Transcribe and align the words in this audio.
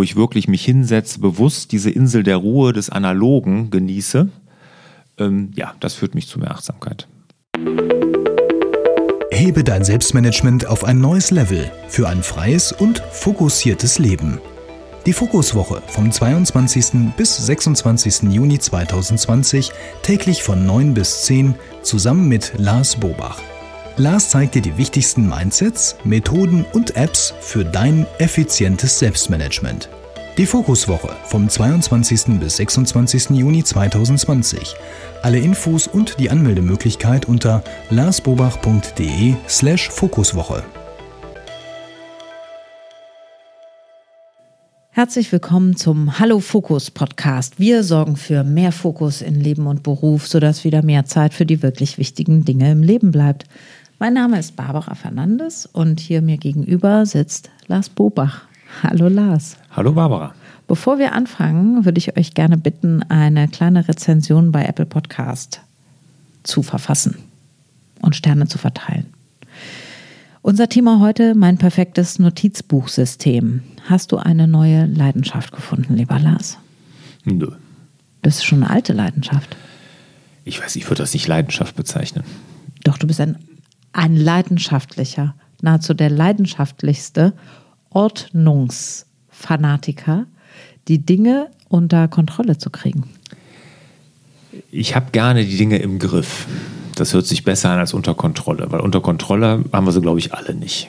wo 0.00 0.02
ich 0.02 0.16
wirklich 0.16 0.48
mich 0.48 0.64
hinsetze, 0.64 1.18
bewusst 1.18 1.72
diese 1.72 1.90
Insel 1.90 2.22
der 2.22 2.38
Ruhe 2.38 2.72
des 2.72 2.88
Analogen 2.88 3.68
genieße. 3.68 4.30
Ähm, 5.18 5.50
ja, 5.54 5.74
das 5.80 5.92
führt 5.92 6.14
mich 6.14 6.26
zu 6.26 6.38
mehr 6.38 6.52
Achtsamkeit. 6.52 7.06
Hebe 9.30 9.62
dein 9.62 9.84
Selbstmanagement 9.84 10.66
auf 10.66 10.84
ein 10.84 11.02
neues 11.02 11.30
Level 11.32 11.70
für 11.88 12.08
ein 12.08 12.22
freies 12.22 12.72
und 12.72 13.02
fokussiertes 13.12 13.98
Leben. 13.98 14.40
Die 15.04 15.12
Fokuswoche 15.12 15.82
vom 15.88 16.10
22. 16.10 17.12
bis 17.18 17.36
26. 17.36 18.22
Juni 18.32 18.58
2020 18.58 19.70
täglich 20.00 20.42
von 20.42 20.64
9 20.64 20.94
bis 20.94 21.24
10 21.24 21.56
zusammen 21.82 22.26
mit 22.26 22.54
Lars 22.56 22.96
Bobach. 22.96 23.38
Lars 24.00 24.30
zeigt 24.30 24.54
dir 24.54 24.62
die 24.62 24.78
wichtigsten 24.78 25.28
Mindsets, 25.28 25.94
Methoden 26.04 26.64
und 26.72 26.96
Apps 26.96 27.34
für 27.42 27.66
dein 27.66 28.06
effizientes 28.18 28.98
Selbstmanagement. 28.98 29.90
Die 30.38 30.46
Fokuswoche 30.46 31.14
vom 31.26 31.50
22. 31.50 32.40
bis 32.40 32.56
26. 32.56 33.28
Juni 33.28 33.62
2020. 33.62 34.74
Alle 35.20 35.38
Infos 35.38 35.86
und 35.86 36.18
die 36.18 36.30
Anmeldemöglichkeit 36.30 37.28
unter 37.28 37.62
larsbobach.de 37.90 39.34
slash 39.46 39.90
Fokuswoche. 39.90 40.64
Herzlich 44.92 45.32
willkommen 45.32 45.76
zum 45.76 46.18
Hallo 46.18 46.40
Fokus 46.40 46.90
Podcast. 46.90 47.58
Wir 47.58 47.84
sorgen 47.84 48.16
für 48.16 48.44
mehr 48.44 48.72
Fokus 48.72 49.22
in 49.22 49.34
Leben 49.34 49.66
und 49.66 49.82
Beruf, 49.82 50.26
sodass 50.26 50.64
wieder 50.64 50.82
mehr 50.82 51.04
Zeit 51.04 51.32
für 51.32 51.46
die 51.46 51.62
wirklich 51.62 51.96
wichtigen 51.96 52.44
Dinge 52.44 52.72
im 52.72 52.82
Leben 52.82 53.10
bleibt. 53.10 53.44
Mein 54.02 54.14
Name 54.14 54.38
ist 54.38 54.56
Barbara 54.56 54.94
Fernandes 54.94 55.66
und 55.66 56.00
hier 56.00 56.22
mir 56.22 56.38
gegenüber 56.38 57.04
sitzt 57.04 57.50
Lars 57.66 57.90
Bobach. 57.90 58.46
Hallo 58.82 59.08
Lars. 59.08 59.58
Hallo 59.72 59.92
Barbara. 59.92 60.34
Bevor 60.66 60.98
wir 60.98 61.12
anfangen, 61.12 61.84
würde 61.84 61.98
ich 61.98 62.16
euch 62.16 62.32
gerne 62.32 62.56
bitten, 62.56 63.02
eine 63.10 63.46
kleine 63.46 63.86
Rezension 63.86 64.52
bei 64.52 64.64
Apple 64.64 64.86
Podcast 64.86 65.60
zu 66.44 66.62
verfassen 66.62 67.18
und 68.00 68.16
Sterne 68.16 68.48
zu 68.48 68.56
verteilen. 68.56 69.04
Unser 70.40 70.70
Thema 70.70 71.00
heute, 71.00 71.34
mein 71.34 71.58
perfektes 71.58 72.18
Notizbuchsystem. 72.18 73.60
Hast 73.86 74.12
du 74.12 74.16
eine 74.16 74.48
neue 74.48 74.86
Leidenschaft 74.86 75.52
gefunden, 75.52 75.94
lieber 75.94 76.18
Lars? 76.18 76.56
Nö. 77.26 77.48
Das 78.22 78.36
ist 78.36 78.44
schon 78.44 78.62
eine 78.62 78.72
alte 78.72 78.94
Leidenschaft. 78.94 79.58
Ich 80.44 80.58
weiß, 80.58 80.76
ich 80.76 80.86
würde 80.86 81.02
das 81.02 81.12
nicht 81.12 81.28
Leidenschaft 81.28 81.76
bezeichnen. 81.76 82.24
Doch, 82.82 82.96
du 82.96 83.06
bist 83.06 83.20
ein, 83.20 83.36
ein 83.92 84.16
leidenschaftlicher, 84.16 85.34
nahezu 85.62 85.94
der 85.94 86.10
leidenschaftlichste 86.10 87.32
Ordnungsfanatiker, 87.90 90.26
die 90.88 90.98
Dinge 90.98 91.46
unter 91.68 92.08
Kontrolle 92.08 92.58
zu 92.58 92.70
kriegen. 92.70 93.04
Ich 94.70 94.96
habe 94.96 95.10
gerne 95.12 95.44
die 95.44 95.56
Dinge 95.56 95.78
im 95.78 95.98
Griff. 95.98 96.46
Das 96.96 97.14
hört 97.14 97.26
sich 97.26 97.44
besser 97.44 97.70
an 97.70 97.78
als 97.78 97.94
unter 97.94 98.14
Kontrolle, 98.14 98.70
weil 98.70 98.80
unter 98.80 99.00
Kontrolle 99.00 99.64
haben 99.72 99.86
wir 99.86 99.92
sie, 99.92 100.00
glaube 100.00 100.18
ich, 100.18 100.34
alle 100.34 100.54
nicht. 100.54 100.88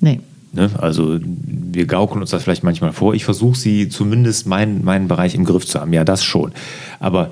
Nee. 0.00 0.20
Ne? 0.52 0.70
Also 0.78 1.18
wir 1.22 1.86
gaukeln 1.86 2.20
uns 2.20 2.30
das 2.30 2.44
vielleicht 2.44 2.64
manchmal 2.64 2.92
vor. 2.92 3.14
Ich 3.14 3.24
versuche 3.24 3.58
sie 3.58 3.88
zumindest 3.88 4.46
meinen, 4.46 4.84
meinen 4.84 5.08
Bereich 5.08 5.34
im 5.34 5.44
Griff 5.44 5.66
zu 5.66 5.80
haben. 5.80 5.92
Ja, 5.92 6.04
das 6.04 6.24
schon. 6.24 6.52
Aber 7.00 7.30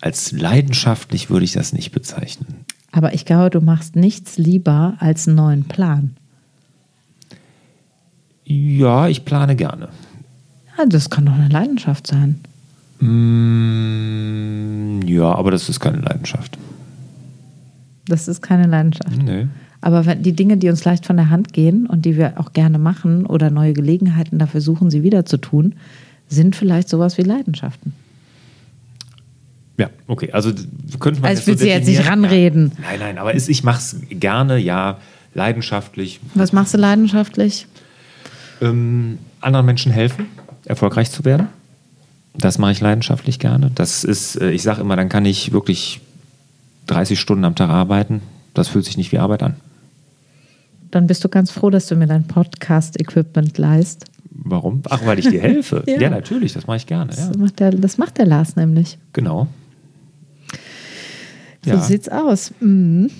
als 0.00 0.32
leidenschaftlich 0.32 1.30
würde 1.30 1.44
ich 1.44 1.52
das 1.52 1.72
nicht 1.72 1.92
bezeichnen. 1.92 2.61
Aber 2.92 3.14
ich 3.14 3.24
glaube, 3.24 3.50
du 3.50 3.60
machst 3.60 3.96
nichts 3.96 4.38
lieber 4.38 4.94
als 4.98 5.26
einen 5.26 5.36
neuen 5.36 5.64
Plan. 5.64 6.10
Ja, 8.44 9.08
ich 9.08 9.24
plane 9.24 9.56
gerne. 9.56 9.88
Ja, 10.76 10.84
das 10.86 11.10
kann 11.10 11.26
doch 11.26 11.32
eine 11.32 11.48
Leidenschaft 11.48 12.06
sein. 12.06 12.40
Mm, 13.00 15.00
ja, 15.06 15.34
aber 15.34 15.50
das 15.50 15.68
ist 15.68 15.80
keine 15.80 15.98
Leidenschaft. 15.98 16.58
Das 18.06 18.28
ist 18.28 18.42
keine 18.42 18.66
Leidenschaft. 18.66 19.22
Nee. 19.22 19.46
Aber 19.80 20.06
wenn 20.06 20.22
die 20.22 20.34
Dinge, 20.34 20.58
die 20.58 20.68
uns 20.68 20.84
leicht 20.84 21.06
von 21.06 21.16
der 21.16 21.30
Hand 21.30 21.52
gehen 21.52 21.86
und 21.86 22.04
die 22.04 22.16
wir 22.16 22.38
auch 22.38 22.52
gerne 22.52 22.78
machen 22.78 23.26
oder 23.26 23.50
neue 23.50 23.72
Gelegenheiten 23.72 24.38
dafür 24.38 24.60
suchen, 24.60 24.90
sie 24.90 25.02
wieder 25.02 25.24
zu 25.24 25.38
tun, 25.38 25.74
sind 26.28 26.56
vielleicht 26.56 26.88
sowas 26.88 27.18
wie 27.18 27.22
Leidenschaften. 27.22 27.94
Ja, 29.78 29.90
okay. 30.06 30.30
Also 30.32 30.52
könnte 31.00 31.20
man 31.20 31.30
Also 31.30 31.42
ich 31.42 31.46
will 31.46 31.58
sie 31.58 31.68
jetzt 31.68 31.88
nicht 31.88 32.06
ranreden. 32.06 32.72
Ja. 32.76 32.90
Nein, 32.90 33.00
nein, 33.00 33.18
aber 33.18 33.34
es, 33.34 33.48
ich 33.48 33.64
mache 33.64 33.78
es 33.78 33.96
gerne, 34.10 34.58
ja, 34.58 34.98
leidenschaftlich. 35.34 36.20
Was 36.34 36.52
machst 36.52 36.74
du 36.74 36.78
leidenschaftlich? 36.78 37.66
Ähm, 38.60 39.18
anderen 39.40 39.66
Menschen 39.66 39.92
helfen, 39.92 40.26
erfolgreich 40.66 41.10
zu 41.10 41.24
werden. 41.24 41.48
Das 42.34 42.58
mache 42.58 42.72
ich 42.72 42.80
leidenschaftlich 42.80 43.38
gerne. 43.38 43.70
Das 43.74 44.04
ist, 44.04 44.40
äh, 44.40 44.50
ich 44.50 44.62
sage 44.62 44.80
immer, 44.80 44.96
dann 44.96 45.08
kann 45.08 45.24
ich 45.24 45.52
wirklich 45.52 46.00
30 46.86 47.18
Stunden 47.18 47.44
am 47.44 47.54
Tag 47.54 47.70
arbeiten. 47.70 48.22
Das 48.54 48.68
fühlt 48.68 48.84
sich 48.84 48.96
nicht 48.96 49.12
wie 49.12 49.18
Arbeit 49.18 49.42
an. 49.42 49.56
Dann 50.90 51.06
bist 51.06 51.24
du 51.24 51.28
ganz 51.28 51.50
froh, 51.50 51.70
dass 51.70 51.86
du 51.86 51.96
mir 51.96 52.06
dein 52.06 52.26
Podcast-Equipment 52.26 53.56
leist. 53.56 54.04
Warum? 54.30 54.82
Ach, 54.90 55.04
weil 55.06 55.18
ich 55.18 55.28
dir 55.28 55.40
helfe. 55.40 55.84
Ja. 55.86 56.00
ja. 56.00 56.10
natürlich, 56.10 56.52
das 56.52 56.66
mache 56.66 56.78
ich 56.78 56.86
gerne. 56.86 57.12
Ja. 57.12 57.28
Das, 57.28 57.36
macht 57.38 57.60
der, 57.60 57.70
das 57.70 57.98
macht 57.98 58.18
der 58.18 58.26
Lars 58.26 58.56
nämlich. 58.56 58.98
Genau. 59.12 59.48
So 61.64 61.70
Ja, 61.70 61.80
sieht's 61.80 62.08
aus. 62.08 62.52
Mhm. 62.60 63.10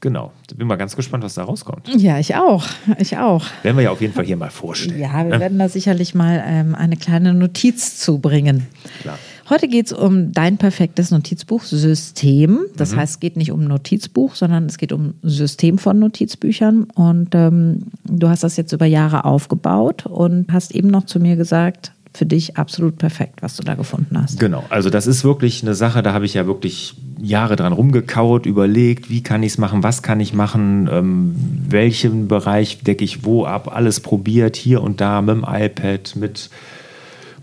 genau. 0.00 0.32
Bin 0.56 0.66
mal 0.66 0.76
ganz 0.76 0.94
gespannt, 0.94 1.24
was 1.24 1.34
da 1.34 1.44
rauskommt. 1.44 1.88
Ja, 1.96 2.18
ich 2.18 2.34
auch. 2.36 2.66
Ich 2.98 3.16
auch. 3.16 3.44
Werden 3.62 3.76
wir 3.76 3.84
ja 3.84 3.90
auf 3.90 4.00
jeden 4.00 4.12
Fall 4.12 4.24
hier 4.24 4.36
mal 4.36 4.50
vorstellen. 4.50 5.00
Ja, 5.00 5.24
wir 5.24 5.34
ne? 5.34 5.40
werden 5.40 5.58
da 5.58 5.68
sicherlich 5.68 6.14
mal 6.14 6.42
ähm, 6.46 6.74
eine 6.74 6.96
kleine 6.96 7.32
Notiz 7.34 7.98
zubringen. 7.98 8.66
Klar. 9.00 9.18
Heute 9.48 9.68
geht 9.68 9.86
es 9.86 9.92
um 9.92 10.32
dein 10.32 10.56
perfektes 10.56 11.10
Notizbuchsystem. 11.10 12.60
Das 12.76 12.94
heißt, 12.94 13.14
es 13.14 13.20
geht 13.20 13.36
nicht 13.36 13.50
um 13.50 13.64
Notizbuch, 13.64 14.34
sondern 14.34 14.66
es 14.66 14.78
geht 14.78 14.92
um 14.92 15.14
ein 15.22 15.28
System 15.28 15.78
von 15.78 15.98
Notizbüchern. 15.98 16.84
Und 16.94 17.34
ähm, 17.34 17.86
du 18.04 18.28
hast 18.28 18.44
das 18.44 18.56
jetzt 18.56 18.72
über 18.72 18.86
Jahre 18.86 19.24
aufgebaut 19.24 20.06
und 20.06 20.52
hast 20.52 20.74
eben 20.74 20.88
noch 20.88 21.06
zu 21.06 21.18
mir 21.18 21.36
gesagt, 21.36 21.92
für 22.14 22.26
dich 22.26 22.56
absolut 22.56 22.98
perfekt, 22.98 23.42
was 23.42 23.56
du 23.56 23.62
da 23.62 23.74
gefunden 23.74 24.20
hast. 24.20 24.38
Genau, 24.38 24.64
also 24.68 24.90
das 24.90 25.06
ist 25.06 25.24
wirklich 25.24 25.62
eine 25.62 25.74
Sache, 25.74 26.02
da 26.02 26.12
habe 26.12 26.26
ich 26.26 26.34
ja 26.34 26.46
wirklich 26.46 26.94
Jahre 27.20 27.56
dran 27.56 27.72
rumgekaut, 27.72 28.46
überlegt, 28.46 29.08
wie 29.08 29.22
kann 29.22 29.42
ich 29.42 29.52
es 29.52 29.58
machen, 29.58 29.82
was 29.82 30.02
kann 30.02 30.20
ich 30.20 30.34
machen, 30.34 30.88
ähm, 30.92 31.34
welchen 31.68 32.28
Bereich 32.28 32.82
decke 32.82 33.04
ich 33.04 33.24
wo 33.24 33.46
ab, 33.46 33.74
alles 33.74 34.00
probiert, 34.00 34.56
hier 34.56 34.82
und 34.82 35.00
da 35.00 35.22
mit 35.22 35.36
dem 35.36 35.46
iPad, 35.48 36.16
mit 36.16 36.50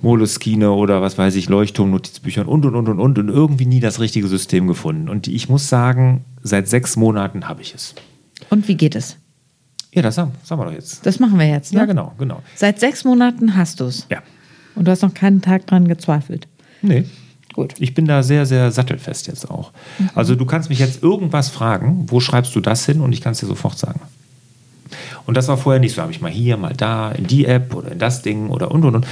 Moleskine 0.01 0.71
oder 0.71 1.01
was 1.01 1.17
weiß 1.17 1.35
ich, 1.35 1.49
Leuchtturm, 1.49 1.91
Notizbüchern 1.91 2.47
und 2.47 2.65
und 2.65 2.75
und 2.75 2.87
und 2.87 2.99
und 2.99 3.17
und 3.17 3.29
irgendwie 3.29 3.65
nie 3.65 3.79
das 3.79 3.99
richtige 3.99 4.27
System 4.27 4.67
gefunden. 4.67 5.09
Und 5.09 5.27
ich 5.27 5.49
muss 5.49 5.67
sagen, 5.67 6.23
seit 6.41 6.67
sechs 6.67 6.95
Monaten 6.95 7.49
habe 7.49 7.61
ich 7.61 7.73
es. 7.73 7.95
Und 8.49 8.67
wie 8.67 8.75
geht 8.75 8.95
es? 8.95 9.17
Ja, 9.93 10.01
das 10.01 10.15
sagen, 10.15 10.31
sagen 10.43 10.61
wir 10.61 10.65
doch 10.65 10.73
jetzt. 10.73 11.05
Das 11.05 11.19
machen 11.19 11.39
wir 11.39 11.47
jetzt. 11.47 11.73
Ne? 11.73 11.79
Ja, 11.79 11.85
genau, 11.85 12.13
genau. 12.17 12.41
Seit 12.55 12.79
sechs 12.79 13.03
Monaten 13.03 13.55
hast 13.55 13.79
du 13.79 13.85
es. 13.85 14.05
Ja. 14.09 14.21
Und 14.79 14.85
du 14.87 14.91
hast 14.91 15.01
noch 15.01 15.13
keinen 15.13 15.41
Tag 15.41 15.67
dran 15.67 15.89
gezweifelt. 15.89 16.47
Nee. 16.81 17.03
Gut. 17.51 17.73
Ich 17.79 17.93
bin 17.93 18.05
da 18.05 18.23
sehr, 18.23 18.45
sehr 18.45 18.71
sattelfest 18.71 19.27
jetzt 19.27 19.51
auch. 19.51 19.73
Also 20.15 20.35
du 20.35 20.45
kannst 20.45 20.69
mich 20.69 20.79
jetzt 20.79 21.03
irgendwas 21.03 21.49
fragen, 21.49 22.05
wo 22.07 22.21
schreibst 22.21 22.55
du 22.55 22.61
das 22.61 22.85
hin 22.85 23.01
und 23.01 23.11
ich 23.11 23.19
kann 23.19 23.33
es 23.33 23.41
dir 23.41 23.47
sofort 23.47 23.77
sagen. 23.77 23.99
Und 25.25 25.35
das 25.35 25.49
war 25.49 25.57
vorher 25.57 25.81
nicht 25.81 25.93
so. 25.93 26.01
Habe 26.01 26.13
ich 26.13 26.21
mal 26.21 26.31
hier, 26.31 26.55
mal 26.55 26.71
da, 26.71 27.11
in 27.11 27.27
die 27.27 27.45
App 27.45 27.75
oder 27.75 27.91
in 27.91 27.99
das 27.99 28.21
Ding 28.21 28.49
oder 28.49 28.71
und 28.71 28.85
und 28.85 28.95
und. 28.95 29.07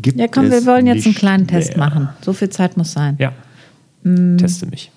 Gibt 0.00 0.18
Ja, 0.18 0.26
komm, 0.26 0.50
wir 0.50 0.64
wollen 0.64 0.86
jetzt 0.86 1.04
einen 1.04 1.14
kleinen 1.14 1.46
Test 1.46 1.76
mehr. 1.76 1.86
machen. 1.86 2.08
So 2.22 2.32
viel 2.32 2.48
Zeit 2.48 2.78
muss 2.78 2.92
sein. 2.92 3.16
Ja. 3.18 3.34
Mm. 4.02 4.38
Teste 4.38 4.64
mich. 4.64 4.90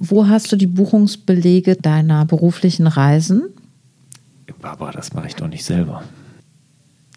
Wo 0.00 0.26
hast 0.26 0.50
du 0.50 0.56
die 0.56 0.66
Buchungsbelege 0.66 1.76
deiner 1.76 2.24
beruflichen 2.24 2.88
Reisen? 2.88 3.42
Barbara, 4.60 4.90
das 4.90 5.12
mache 5.12 5.28
ich 5.28 5.36
doch 5.36 5.46
nicht 5.46 5.64
selber. 5.64 6.02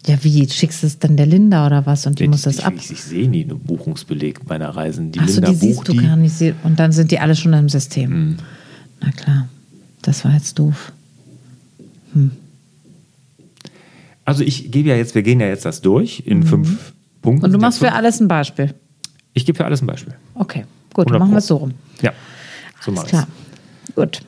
Ja, 0.06 0.22
wie? 0.22 0.48
Schickst 0.48 0.82
du 0.82 0.86
es 0.86 0.98
dann 0.98 1.16
der 1.16 1.26
Linda 1.26 1.66
oder 1.66 1.84
was? 1.86 2.06
Und 2.06 2.18
die 2.18 2.24
ich, 2.24 2.30
muss 2.30 2.42
das 2.42 2.58
ich, 2.58 2.64
ab. 2.64 2.74
Ich, 2.76 2.90
ich 2.90 3.02
sehe 3.02 3.28
nie 3.28 3.44
einen 3.44 3.58
Buchungsbeleg 3.58 4.48
meiner 4.48 4.70
Reisen. 4.70 5.12
Die 5.12 5.18
Achso, 5.18 5.34
Linda 5.34 5.50
die 5.50 5.56
siehst 5.56 5.86
du 5.86 5.92
die. 5.92 5.98
gar 5.98 6.16
nicht. 6.16 6.40
Und 6.62 6.78
dann 6.78 6.92
sind 6.92 7.10
die 7.10 7.18
alle 7.18 7.36
schon 7.36 7.52
im 7.52 7.68
System. 7.68 8.10
Mhm. 8.10 8.36
Na 9.00 9.10
klar. 9.10 9.48
Das 10.02 10.24
war 10.24 10.32
jetzt 10.32 10.58
doof. 10.58 10.92
Also 14.24 14.44
ich 14.44 14.70
gebe 14.70 14.88
ja 14.90 14.96
jetzt, 14.96 15.14
wir 15.14 15.22
gehen 15.22 15.40
ja 15.40 15.46
jetzt 15.46 15.64
das 15.64 15.80
durch 15.80 16.22
in 16.26 16.42
fünf 16.42 16.92
Punkten. 17.22 17.40
Mhm. 17.40 17.44
Und 17.44 17.52
du 17.52 17.58
machst 17.58 17.78
für 17.78 17.92
alles 17.92 18.20
ein 18.20 18.28
Beispiel. 18.28 18.74
Ich 19.34 19.46
gebe 19.46 19.56
für 19.56 19.64
alles 19.64 19.82
ein 19.82 19.86
Beispiel. 19.86 20.14
Okay, 20.34 20.64
gut, 20.94 21.06
100 21.06 21.12
dann 21.12 21.18
machen 21.20 21.30
wir 21.32 21.38
es 21.38 21.46
so 21.46 21.56
rum. 21.56 21.72
Ja. 22.00 22.12
So 22.80 22.92
mache 22.92 23.06
ich 23.06 23.10
klar. 23.10 23.26
Gut. 23.94 24.20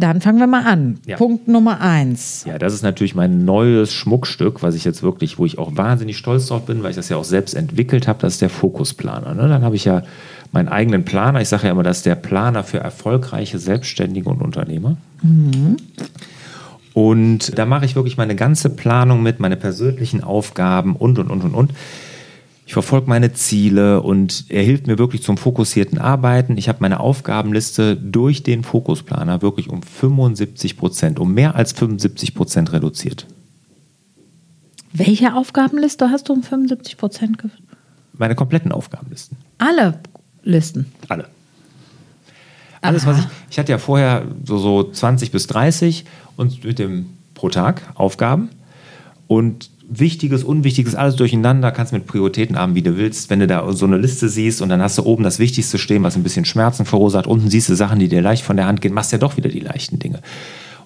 Dann 0.00 0.22
fangen 0.22 0.38
wir 0.38 0.46
mal 0.46 0.64
an. 0.64 0.98
Ja. 1.04 1.18
Punkt 1.18 1.46
Nummer 1.46 1.80
eins. 1.80 2.44
Ja, 2.46 2.58
das 2.58 2.72
ist 2.72 2.82
natürlich 2.82 3.14
mein 3.14 3.44
neues 3.44 3.92
Schmuckstück, 3.92 4.62
was 4.62 4.74
ich 4.74 4.84
jetzt 4.84 5.02
wirklich, 5.02 5.38
wo 5.38 5.44
ich 5.44 5.58
auch 5.58 5.76
wahnsinnig 5.76 6.16
stolz 6.16 6.46
drauf 6.46 6.64
bin, 6.64 6.82
weil 6.82 6.90
ich 6.90 6.96
das 6.96 7.10
ja 7.10 7.18
auch 7.18 7.24
selbst 7.24 7.54
entwickelt 7.54 8.08
habe, 8.08 8.18
das 8.22 8.34
ist 8.34 8.42
der 8.42 8.48
Fokusplaner. 8.48 9.34
Ne? 9.34 9.46
Dann 9.48 9.62
habe 9.62 9.76
ich 9.76 9.84
ja 9.84 10.02
meinen 10.52 10.68
eigenen 10.68 11.04
Planer. 11.04 11.42
Ich 11.42 11.50
sage 11.50 11.66
ja 11.66 11.72
immer, 11.72 11.82
das 11.82 11.98
ist 11.98 12.06
der 12.06 12.14
Planer 12.14 12.64
für 12.64 12.78
erfolgreiche 12.78 13.58
Selbstständige 13.58 14.30
und 14.30 14.40
Unternehmer. 14.40 14.96
Und 16.94 17.58
da 17.58 17.66
mache 17.66 17.84
ich 17.84 17.94
wirklich 17.94 18.16
meine 18.16 18.34
ganze 18.34 18.70
Planung 18.70 19.22
mit, 19.22 19.38
meine 19.38 19.56
persönlichen 19.56 20.24
Aufgaben 20.24 20.96
und, 20.96 21.18
und, 21.18 21.30
und, 21.30 21.44
und, 21.44 21.54
und. 21.54 21.72
Ich 22.70 22.74
verfolge 22.74 23.08
meine 23.08 23.32
Ziele 23.32 24.00
und 24.00 24.44
er 24.48 24.62
hilft 24.62 24.86
mir 24.86 24.96
wirklich 24.96 25.24
zum 25.24 25.36
fokussierten 25.36 25.98
Arbeiten. 25.98 26.56
Ich 26.56 26.68
habe 26.68 26.78
meine 26.82 27.00
Aufgabenliste 27.00 27.96
durch 27.96 28.44
den 28.44 28.62
Fokusplaner 28.62 29.42
wirklich 29.42 29.68
um 29.68 29.82
75 29.82 30.76
Prozent, 30.76 31.18
um 31.18 31.34
mehr 31.34 31.56
als 31.56 31.72
75 31.72 32.32
Prozent 32.32 32.72
reduziert. 32.72 33.26
Welche 34.92 35.34
Aufgabenliste 35.34 36.10
hast 36.10 36.28
du 36.28 36.32
um 36.32 36.44
75 36.44 36.96
Prozent? 36.96 37.38
Meine 38.12 38.36
kompletten 38.36 38.70
Aufgabenlisten. 38.70 39.36
Alle 39.58 39.98
Listen. 40.44 40.92
Alle. 41.08 41.26
Alles, 42.82 43.04
was 43.04 43.18
ich, 43.18 43.26
ich 43.50 43.58
hatte 43.58 43.72
ja 43.72 43.78
vorher 43.78 44.28
so, 44.44 44.58
so 44.58 44.84
20 44.84 45.32
bis 45.32 45.48
30 45.48 46.04
und 46.36 46.62
mit 46.62 46.78
dem 46.78 47.06
pro 47.34 47.48
Tag 47.48 47.82
Aufgaben 47.96 48.48
und 49.26 49.70
Wichtiges, 49.92 50.44
Unwichtiges, 50.44 50.94
alles 50.94 51.16
durcheinander, 51.16 51.72
kannst 51.72 51.92
mit 51.92 52.06
Prioritäten 52.06 52.56
haben, 52.56 52.76
wie 52.76 52.82
du 52.82 52.96
willst. 52.96 53.28
Wenn 53.28 53.40
du 53.40 53.48
da 53.48 53.70
so 53.72 53.86
eine 53.86 53.98
Liste 53.98 54.28
siehst 54.28 54.62
und 54.62 54.68
dann 54.68 54.80
hast 54.80 54.96
du 54.96 55.02
oben 55.02 55.24
das 55.24 55.40
Wichtigste 55.40 55.78
stehen, 55.78 56.04
was 56.04 56.14
ein 56.14 56.22
bisschen 56.22 56.44
Schmerzen 56.44 56.86
verursacht, 56.86 57.26
unten 57.26 57.50
siehst 57.50 57.68
du 57.68 57.74
Sachen, 57.74 57.98
die 57.98 58.08
dir 58.08 58.22
leicht 58.22 58.44
von 58.44 58.56
der 58.56 58.66
Hand 58.66 58.80
gehen, 58.80 58.94
machst 58.94 59.10
ja 59.10 59.18
doch 59.18 59.36
wieder 59.36 59.48
die 59.48 59.58
leichten 59.58 59.98
Dinge. 59.98 60.20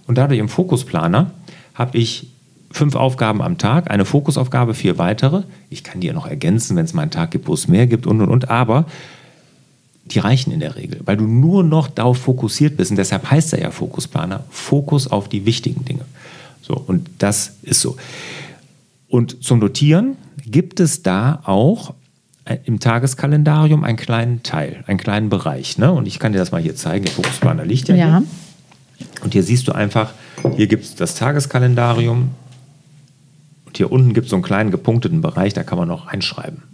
Und 0.07 0.17
dadurch 0.17 0.41
im 0.41 0.49
Fokusplaner 0.49 1.33
habe 1.75 1.99
ich 1.99 2.29
fünf 2.71 2.97
Aufgaben 2.97 3.43
am 3.43 3.59
Tag, 3.59 3.91
eine 3.91 4.07
Fokusaufgabe, 4.07 4.73
vier 4.73 4.97
weitere. 4.97 5.43
Ich 5.69 5.85
kann 5.85 6.01
die 6.01 6.07
ja 6.07 6.13
noch 6.15 6.27
ergänzen, 6.27 6.77
wenn 6.77 6.87
es 6.87 6.95
mal 6.95 7.03
einen 7.03 7.11
Tag 7.11 7.31
gibt, 7.31 7.47
wo 7.47 7.53
es 7.53 7.69
mehr 7.69 7.87
gibt 7.87 8.07
und 8.07 8.23
und 8.23 8.31
und. 8.31 8.49
Aber 8.49 8.87
die 10.07 10.19
reichen 10.19 10.51
in 10.51 10.61
der 10.61 10.77
Regel, 10.77 11.01
weil 11.05 11.19
du 11.19 11.27
nur 11.27 11.63
noch 11.63 11.89
darauf 11.89 12.19
fokussiert 12.19 12.77
bist. 12.77 12.91
Und 12.91 12.97
deshalb 12.97 13.31
heißt 13.31 13.53
er 13.53 13.61
ja 13.61 13.71
Fokusplaner, 13.71 14.45
Fokus 14.51 15.09
auf 15.09 15.29
die 15.29 15.47
wichtigen 15.47 15.85
Dinge. 15.85 16.05
So, 16.63 16.75
und 16.75 17.09
das 17.19 17.57
ist 17.63 17.81
so. 17.81 17.97
Und 19.15 19.45
zum 19.45 19.61
Notieren 19.61 20.17
gibt 20.45 20.81
es 20.81 21.05
da 21.05 21.41
auch 21.45 21.95
im 22.65 22.81
Tageskalendarium 22.81 23.85
einen 23.85 23.97
kleinen 23.97 24.43
Teil, 24.43 24.83
einen 24.89 24.99
kleinen 24.99 25.29
Bereich. 25.29 25.79
Ne? 25.79 25.93
Und 25.93 26.09
ich 26.09 26.19
kann 26.19 26.33
dir 26.33 26.39
das 26.39 26.51
mal 26.51 26.61
hier 26.61 26.75
zeigen. 26.75 27.05
Der 27.05 27.15
Fokusplaner 27.15 27.65
liegt 27.65 27.87
ja, 27.87 27.95
Ja. 27.95 28.23
hier. 28.99 29.07
Und 29.23 29.33
hier 29.33 29.45
siehst 29.45 29.69
du 29.69 29.73
einfach, 29.73 30.15
hier 30.57 30.67
gibt 30.67 30.83
es 30.83 30.97
das 30.97 31.15
Tageskalendarium. 31.15 32.31
Und 33.67 33.77
hier 33.77 33.93
unten 33.93 34.15
gibt 34.15 34.25
es 34.25 34.31
so 34.31 34.37
einen 34.37 34.43
kleinen 34.43 34.73
gepunkteten 34.73 35.21
Bereich, 35.21 35.55
da 35.55 35.63
kann 35.63 35.79
man 35.79 35.87
noch 35.87 36.09
einschreiben. 36.09 36.65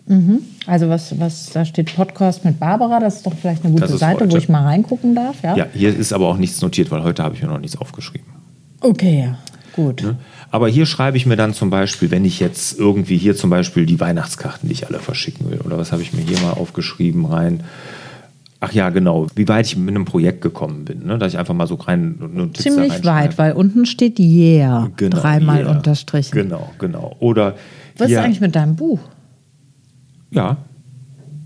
Also 0.66 0.88
was, 0.88 1.20
was 1.20 1.50
da 1.50 1.66
steht 1.66 1.94
Podcast 1.94 2.46
mit 2.46 2.58
Barbara, 2.58 3.00
das 3.00 3.16
ist 3.16 3.26
doch 3.26 3.34
vielleicht 3.34 3.66
eine 3.66 3.74
gute 3.74 3.98
Seite, 3.98 4.24
heute. 4.24 4.32
wo 4.32 4.38
ich 4.38 4.48
mal 4.48 4.62
reingucken 4.62 5.14
darf, 5.14 5.42
ja? 5.42 5.56
Ja, 5.58 5.66
hier 5.74 5.94
ist 5.94 6.14
aber 6.14 6.28
auch 6.28 6.38
nichts 6.38 6.62
notiert, 6.62 6.90
weil 6.90 7.02
heute 7.02 7.22
habe 7.22 7.34
ich 7.34 7.42
mir 7.42 7.48
noch 7.48 7.60
nichts 7.60 7.76
aufgeschrieben. 7.76 8.28
Okay, 8.80 9.24
ja. 9.26 9.38
Gut. 9.72 10.02
Ne? 10.02 10.16
Aber 10.52 10.68
hier 10.68 10.84
schreibe 10.86 11.16
ich 11.16 11.26
mir 11.26 11.36
dann 11.36 11.54
zum 11.54 11.70
Beispiel, 11.70 12.10
wenn 12.10 12.24
ich 12.24 12.40
jetzt 12.40 12.78
irgendwie 12.78 13.16
hier 13.16 13.36
zum 13.36 13.50
Beispiel 13.50 13.86
die 13.86 14.00
Weihnachtskarten, 14.00 14.68
die 14.68 14.72
ich 14.74 14.86
alle 14.88 14.98
verschicken 14.98 15.48
will, 15.50 15.60
oder 15.60 15.78
was 15.78 15.92
habe 15.92 16.02
ich 16.02 16.12
mir 16.12 16.22
hier 16.22 16.40
mal 16.40 16.52
aufgeschrieben 16.52 17.24
rein? 17.26 17.62
Ach 18.62 18.72
ja, 18.72 18.90
genau, 18.90 19.26
wie 19.36 19.48
weit 19.48 19.66
ich 19.66 19.76
mit 19.76 19.88
einem 19.88 20.04
Projekt 20.04 20.42
gekommen 20.42 20.84
bin, 20.84 21.06
ne? 21.06 21.16
dass 21.18 21.32
ich 21.32 21.38
einfach 21.38 21.54
mal 21.54 21.66
so 21.66 21.76
rein 21.76 22.50
Ziemlich 22.54 23.04
weit, 23.04 23.38
weil 23.38 23.52
unten 23.52 23.86
steht 23.86 24.18
Yeah 24.18 24.90
Genau, 24.96 25.16
dreimal 25.16 25.62
yeah. 25.62 25.70
unterstrichen. 25.70 26.32
Genau, 26.32 26.70
genau. 26.78 27.16
Oder 27.20 27.54
Was 27.96 28.08
hier, 28.08 28.18
ist 28.18 28.24
eigentlich 28.24 28.40
mit 28.42 28.54
deinem 28.54 28.76
Buch? 28.76 29.00
ja, 30.30 30.58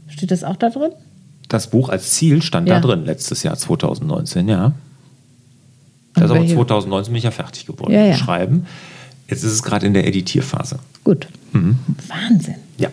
Steht 0.09 0.31
das 0.31 0.45
auch 0.45 0.57
da 0.57 0.71
drin? 0.71 0.93
das 1.49 1.69
Buch 1.69 1.89
als 1.89 2.13
Ziel 2.13 2.43
stand 2.43 2.69
Ja. 2.69 2.81
da 2.81 2.81
drin 2.81 3.05
letztes 3.05 3.43
Jahr 3.45 3.57
2019, 3.57 4.49
ja. 4.49 4.73
Das 6.15 6.25
ist 6.25 6.31
aber 6.31 6.41
welche- 6.41 6.55
2019 6.55 7.13
bin 7.13 7.19
ich 7.19 7.25
ja 7.25 7.31
fertig 7.31 7.67
geworden 7.67 7.93
Ja, 7.93 8.01
mit 8.03 8.11
ja. 8.13 8.17
Schreiben. 8.17 8.67
Jetzt 9.29 9.43
ist 9.43 9.53
es 9.53 9.63
gerade 9.63 9.87
in 9.87 9.95
der 9.95 10.07
Editierphase. 10.07 10.79
Gut. 11.03 11.29
Mhm. 11.53 11.79
Wahnsinn. 12.09 12.57
Ja. 12.79 12.89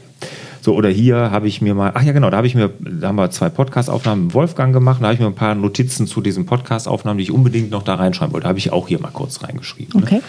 So, 0.62 0.76
oder 0.76 0.90
hier 0.90 1.32
habe 1.32 1.48
ich 1.48 1.62
mir 1.62 1.74
mal, 1.74 1.92
ach 1.96 2.04
ja, 2.04 2.12
genau, 2.12 2.30
da 2.30 2.38
habe 2.38 2.48
ich 2.48 2.54
mir, 2.56 2.70
da 2.80 3.08
haben 3.08 3.16
wir 3.16 3.32
zwei 3.32 3.50
Podcast-Aufnahmen 3.50 4.26
mit 4.26 4.34
Wolfgang 4.36 4.74
gemacht, 4.74 5.00
da 5.02 5.06
habe 5.08 5.16
ich 5.16 5.20
mir 5.20 5.26
ein 5.26 5.34
paar 5.36 5.56
Notizen 5.56 6.06
zu 6.08 6.22
diesen 6.22 6.46
Podcast-Aufnahmen, 6.46 7.18
die 7.18 7.24
ich 7.24 7.32
unbedingt 7.32 7.72
noch 7.72 7.82
da 7.84 7.96
reinschreiben 7.96 8.32
wollte, 8.34 8.48
habe 8.48 8.60
ich 8.60 8.72
auch 8.72 8.88
hier 8.88 9.00
mal 9.00 9.10
kurz 9.12 9.42
reingeschrieben. 9.44 10.02
Ne? 10.02 10.22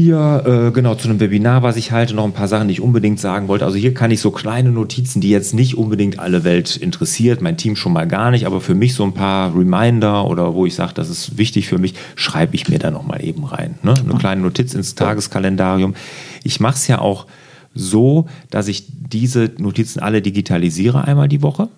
Hier, 0.00 0.44
äh, 0.46 0.70
genau, 0.70 0.94
zu 0.94 1.08
einem 1.08 1.18
Webinar, 1.18 1.64
was 1.64 1.74
ich 1.74 1.90
halte, 1.90 2.14
noch 2.14 2.24
ein 2.24 2.32
paar 2.32 2.46
Sachen, 2.46 2.68
die 2.68 2.72
ich 2.74 2.80
unbedingt 2.80 3.18
sagen 3.18 3.48
wollte. 3.48 3.64
Also 3.64 3.78
hier 3.78 3.94
kann 3.94 4.12
ich 4.12 4.20
so 4.20 4.30
kleine 4.30 4.70
Notizen, 4.70 5.20
die 5.20 5.28
jetzt 5.28 5.54
nicht 5.54 5.76
unbedingt 5.76 6.20
alle 6.20 6.44
Welt 6.44 6.76
interessiert, 6.76 7.42
mein 7.42 7.56
Team 7.56 7.74
schon 7.74 7.92
mal 7.92 8.06
gar 8.06 8.30
nicht, 8.30 8.46
aber 8.46 8.60
für 8.60 8.76
mich 8.76 8.94
so 8.94 9.02
ein 9.02 9.12
paar 9.12 9.56
Reminder 9.56 10.28
oder 10.28 10.54
wo 10.54 10.66
ich 10.66 10.76
sage, 10.76 10.94
das 10.94 11.10
ist 11.10 11.36
wichtig 11.36 11.66
für 11.66 11.78
mich, 11.78 11.94
schreibe 12.14 12.54
ich 12.54 12.68
mir 12.68 12.78
da 12.78 12.92
noch 12.92 13.04
mal 13.04 13.24
eben 13.24 13.42
rein. 13.42 13.74
Ne? 13.82 13.92
Eine 13.94 14.14
kleine 14.20 14.40
Notiz 14.40 14.72
ins 14.72 14.94
Tageskalendarium. 14.94 15.96
Ich 16.44 16.60
mache 16.60 16.76
es 16.76 16.86
ja 16.86 17.00
auch 17.00 17.26
so, 17.74 18.26
dass 18.50 18.68
ich 18.68 18.84
diese 18.88 19.50
Notizen 19.58 19.98
alle 19.98 20.22
digitalisiere 20.22 21.08
einmal 21.08 21.26
die 21.26 21.42
Woche. 21.42 21.70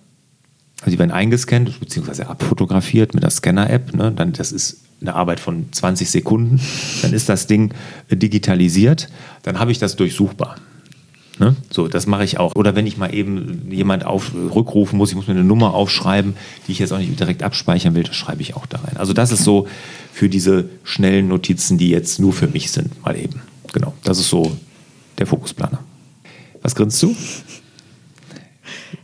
Also 0.82 0.90
die 0.90 0.98
werden 0.98 1.10
eingescannt 1.10 1.80
bzw. 1.80 2.24
abfotografiert 2.24 3.14
mit 3.14 3.22
der 3.22 3.30
Scanner-App. 3.30 3.94
Ne? 3.94 4.12
Dann, 4.14 4.34
das 4.34 4.52
ist 4.52 4.82
eine 5.00 5.14
Arbeit 5.14 5.40
von 5.40 5.72
20 5.72 6.10
Sekunden. 6.10 6.60
Dann 7.02 7.12
ist 7.12 7.28
das 7.28 7.46
Ding 7.46 7.72
äh, 8.08 8.16
digitalisiert. 8.16 9.08
Dann 9.42 9.58
habe 9.58 9.72
ich 9.72 9.78
das 9.78 9.96
durchsuchbar. 9.96 10.56
Ne? 11.38 11.56
So, 11.70 11.88
das 11.88 12.06
mache 12.06 12.22
ich 12.24 12.38
auch. 12.38 12.54
Oder 12.54 12.76
wenn 12.76 12.86
ich 12.86 12.98
mal 12.98 13.14
eben 13.14 13.70
jemand 13.72 14.04
auf, 14.04 14.32
rückrufen 14.34 14.98
muss, 14.98 15.08
ich 15.10 15.16
muss 15.16 15.26
mir 15.26 15.32
eine 15.32 15.44
Nummer 15.44 15.72
aufschreiben, 15.72 16.34
die 16.66 16.72
ich 16.72 16.78
jetzt 16.78 16.92
auch 16.92 16.98
nicht 16.98 17.18
direkt 17.18 17.42
abspeichern 17.42 17.94
will, 17.94 18.02
das 18.02 18.14
schreibe 18.14 18.42
ich 18.42 18.54
auch 18.56 18.66
da 18.66 18.78
rein. 18.78 18.98
Also 18.98 19.14
das 19.14 19.32
ist 19.32 19.42
so 19.42 19.66
für 20.12 20.28
diese 20.28 20.68
schnellen 20.84 21.28
Notizen, 21.28 21.78
die 21.78 21.88
jetzt 21.88 22.20
nur 22.20 22.34
für 22.34 22.46
mich 22.46 22.70
sind, 22.70 23.02
mal 23.02 23.16
eben. 23.16 23.40
Genau, 23.72 23.94
das 24.04 24.18
ist 24.18 24.28
so 24.28 24.54
der 25.16 25.26
Fokusplaner. 25.26 25.78
Was 26.60 26.74
grinst 26.74 27.02
du? 27.02 27.16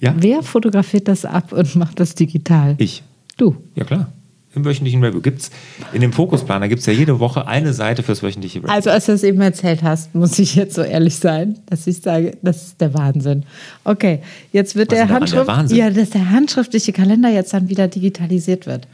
Ja, 0.00 0.14
Wer 0.18 0.42
fotografiert 0.42 1.08
das 1.08 1.24
ab 1.24 1.52
und 1.52 1.74
macht 1.76 2.00
das 2.00 2.14
digital? 2.14 2.74
ich. 2.78 3.02
Du. 3.38 3.56
Ja, 3.74 3.84
klar. 3.84 4.12
Im 4.56 4.64
wöchentlichen 4.64 5.04
Review 5.04 5.20
gibt's 5.20 5.50
in 5.92 6.00
dem 6.00 6.12
Fokusplaner 6.12 6.68
gibt 6.68 6.80
es 6.80 6.86
ja 6.86 6.92
jede 6.94 7.20
Woche 7.20 7.46
eine 7.46 7.72
Seite 7.74 8.02
fürs 8.02 8.22
wöchentliche 8.22 8.58
Review. 8.60 8.72
Also 8.72 8.88
als 8.90 9.06
du 9.06 9.12
das 9.12 9.22
eben 9.22 9.40
erzählt 9.40 9.82
hast, 9.82 10.14
muss 10.14 10.38
ich 10.38 10.54
jetzt 10.56 10.74
so 10.74 10.82
ehrlich 10.82 11.16
sein, 11.16 11.58
dass 11.66 11.86
ich 11.86 11.98
sage, 12.00 12.36
das 12.42 12.68
ist 12.68 12.80
der 12.80 12.94
Wahnsinn. 12.94 13.44
Okay, 13.84 14.20
jetzt 14.52 14.74
wird 14.74 14.90
Was 14.90 14.98
der 14.98 15.06
der 15.06 15.14
Handschrift, 15.14 15.46
Wahnsinn? 15.46 15.76
ja, 15.76 15.90
dass 15.90 16.10
der 16.10 16.30
handschriftliche 16.30 16.92
Kalender 16.92 17.28
jetzt 17.28 17.52
dann 17.52 17.68
wieder 17.68 17.86
digitalisiert 17.86 18.66
wird. 18.66 18.88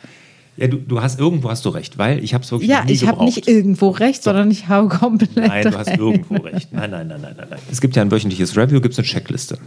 ja, 0.57 0.67
du, 0.67 0.79
du 0.79 1.01
hast 1.01 1.21
irgendwo 1.21 1.49
hast 1.49 1.65
du 1.65 1.69
recht, 1.69 1.97
weil 1.97 2.23
ich 2.25 2.35
habe 2.35 2.43
es 2.43 2.51
wirklich 2.51 2.69
Ja, 2.69 2.85
nie 2.85 2.93
ich 2.93 3.07
habe 3.07 3.25
nicht 3.25 3.47
irgendwo 3.47 3.91
recht, 3.91 4.23
sondern 4.25 4.51
ich 4.51 4.67
habe 4.67 4.89
komplett 4.89 5.37
Nein, 5.37 5.63
du 5.71 5.79
hast 5.79 5.89
irgendwo 5.97 6.43
recht. 6.43 6.73
Nein, 6.73 6.91
nein, 6.91 7.07
nein, 7.07 7.21
nein, 7.23 7.35
nein, 7.39 7.47
nein. 7.51 7.59
Es 7.71 7.81
gibt 7.81 7.95
ja 7.95 8.03
ein 8.03 8.11
wöchentliches 8.11 8.57
Review, 8.57 8.81
gibt 8.81 8.95
es 8.95 8.99
eine 8.99 9.07
Checkliste. 9.07 9.59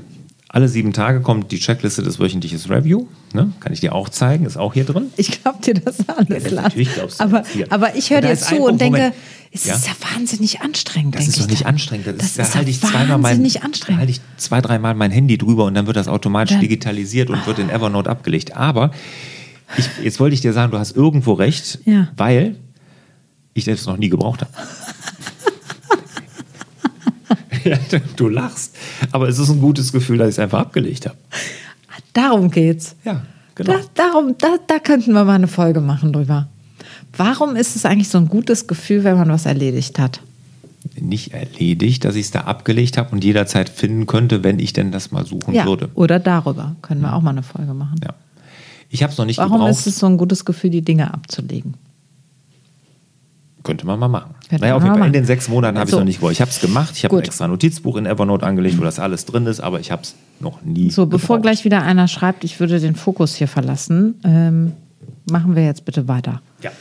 Alle 0.55 0.69
sieben 0.69 0.93
Tage 0.93 1.19
kommt 1.19 1.51
die 1.51 1.59
Checkliste 1.59 2.01
des 2.01 2.17
wöchentlichen 2.17 2.57
Review. 2.71 3.07
Ne? 3.33 3.51
Kann 3.59 3.73
ich 3.73 3.81
dir 3.81 3.93
auch 3.93 4.07
zeigen, 4.07 4.45
ist 4.45 4.55
auch 4.55 4.73
hier 4.73 4.85
drin. 4.85 5.07
Ich 5.17 5.41
glaube 5.41 5.59
dir 5.61 5.73
das 5.73 6.07
alles, 6.07 6.45
Ja, 6.49 6.61
natürlich 6.61 6.93
glaubst 6.93 7.19
du 7.19 7.25
aber, 7.25 7.39
das 7.41 7.71
aber 7.71 7.95
ich 7.97 8.09
höre 8.09 8.21
dir 8.21 8.37
zu 8.37 8.55
Punkt, 8.55 8.71
und 8.71 8.79
denke, 8.79 8.97
Moment. 8.99 9.15
es 9.51 9.65
Ja? 9.65 9.75
ist 9.75 9.85
ja 9.85 9.91
wahnsinnig 10.15 10.61
anstrengend. 10.61 11.15
Das 11.15 11.27
ist 11.27 11.39
doch 11.39 11.43
ich 11.43 11.49
nicht 11.51 11.65
anstrengend. 11.65 12.07
Das, 12.07 12.15
Das 12.15 12.25
ist, 12.27 12.37
da 12.39 12.43
ist 12.43 12.55
halte 12.55 12.69
ich 12.69 12.79
zweimal 12.79 13.17
mein, 13.17 13.43
anstrengend. 13.61 13.99
halte 13.99 14.11
ich 14.13 14.21
zwei, 14.37 14.61
dreimal 14.61 14.95
mein 14.95 15.11
Handy 15.11 15.37
drüber 15.37 15.65
und 15.65 15.73
dann 15.73 15.87
wird 15.87 15.97
das 15.97 16.07
automatisch 16.07 16.51
Dann- 16.53 16.61
digitalisiert 16.61 17.29
und 17.29 17.45
wird 17.45 17.59
in 17.59 17.69
Evernote 17.69 18.09
abgelegt. 18.09 18.55
Aber 18.55 18.91
ich, 19.77 19.89
jetzt 20.05 20.21
wollte 20.21 20.35
ich 20.35 20.39
dir 20.41 20.53
sagen, 20.53 20.71
du 20.71 20.79
hast 20.79 20.95
irgendwo 20.95 21.33
recht, 21.33 21.79
Ja. 21.83 22.07
weil 22.15 22.55
ich 23.53 23.65
das 23.65 23.85
noch 23.87 23.97
nie 23.97 24.07
gebraucht 24.07 24.39
habe. 24.39 24.51
du- 28.15 28.29
lachst. 28.29 28.75
Aber 29.11 29.27
es 29.27 29.39
ist 29.39 29.49
ein 29.49 29.61
gutes 29.61 29.91
Gefühl, 29.91 30.17
dass 30.17 30.29
ich 30.29 30.35
es 30.35 30.39
einfach 30.39 30.59
abgelegt 30.59 31.05
habe. 31.05 31.17
Darum 32.13 32.49
geht's. 32.51 32.95
Ja, 33.03 33.21
genau. 33.55 33.73
Da, 33.73 33.79
darum, 33.93 34.35
da, 34.37 34.57
da 34.67 34.79
könnten 34.79 35.13
wir 35.13 35.23
mal 35.23 35.35
eine 35.35 35.47
Folge 35.47 35.81
machen 35.81 36.13
drüber. 36.13 36.47
Warum 37.17 37.55
ist 37.55 37.75
es 37.75 37.85
eigentlich 37.85 38.09
so 38.09 38.17
ein 38.17 38.27
gutes 38.27 38.67
Gefühl, 38.67 39.03
wenn 39.03 39.17
man 39.17 39.29
was 39.29 39.45
erledigt 39.45 39.99
hat? 39.99 40.21
Nicht 40.99 41.33
erledigt, 41.33 42.05
dass 42.05 42.15
ich 42.15 42.25
es 42.25 42.31
da 42.31 42.41
abgelegt 42.41 42.97
habe 42.97 43.11
und 43.11 43.23
jederzeit 43.23 43.69
finden 43.69 44.05
könnte, 44.05 44.43
wenn 44.43 44.59
ich 44.59 44.73
denn 44.73 44.91
das 44.91 45.11
mal 45.11 45.25
suchen 45.25 45.53
ja, 45.53 45.65
würde. 45.65 45.89
oder 45.95 46.19
darüber 46.19 46.75
können 46.81 47.01
wir 47.01 47.13
auch 47.13 47.21
mal 47.21 47.31
eine 47.31 47.43
Folge 47.43 47.73
machen. 47.73 47.99
Ja. 48.03 48.13
Ich 48.89 49.01
habe 49.01 49.11
es 49.11 49.17
noch 49.17 49.25
nicht 49.25 49.39
Warum 49.39 49.53
gebraucht. 49.53 49.71
ist 49.71 49.87
es 49.87 49.97
so 49.97 50.05
ein 50.05 50.17
gutes 50.17 50.45
Gefühl, 50.45 50.69
die 50.69 50.83
Dinge 50.83 51.13
abzulegen? 51.13 51.73
Könnte 53.65 53.85
man 53.85 53.99
mal 53.99 54.07
machen. 54.07 54.35
Könnte 54.49 54.63
naja, 54.63 54.79
Fall. 54.79 55.07
In 55.07 55.13
den 55.13 55.25
sechs 55.25 55.49
Monaten 55.49 55.77
habe 55.77 55.85
ich 55.87 55.91
So. 55.91 55.97
es 55.97 55.99
noch 56.01 56.05
nicht 56.05 56.17
gebraucht. 56.17 56.31
Ich 56.33 56.41
habe 56.41 56.51
es 56.51 56.59
gemacht. 56.61 56.93
Ich 56.95 57.03
habe 57.03 57.17
ein 57.17 57.23
extra 57.23 57.47
Notizbuch 57.47 57.97
in 57.97 58.05
Evernote 58.05 58.45
angelegt, 58.45 58.77
wo 58.79 58.83
das 58.83 58.99
alles 58.99 59.25
drin 59.25 59.45
ist, 59.47 59.59
aber 59.59 59.79
ich 59.79 59.91
habe 59.91 60.03
es 60.03 60.15
noch 60.39 60.61
nie 60.61 60.89
So, 60.91 61.05
bevor 61.07 61.37
gebraucht. 61.37 61.41
gleich 61.43 61.65
wieder 61.65 61.81
einer 61.81 62.07
schreibt, 62.07 62.43
ich 62.43 62.59
würde 62.59 62.79
den 62.79 62.95
Fokus 62.95 63.35
hier 63.35 63.47
verlassen, 63.47 64.15
ähm, 64.23 64.73
machen 65.29 65.55
wir 65.55 65.65
jetzt 65.65 65.83
bitte 65.85 66.07
weiter. 66.07 66.41
Ja, 66.61 66.71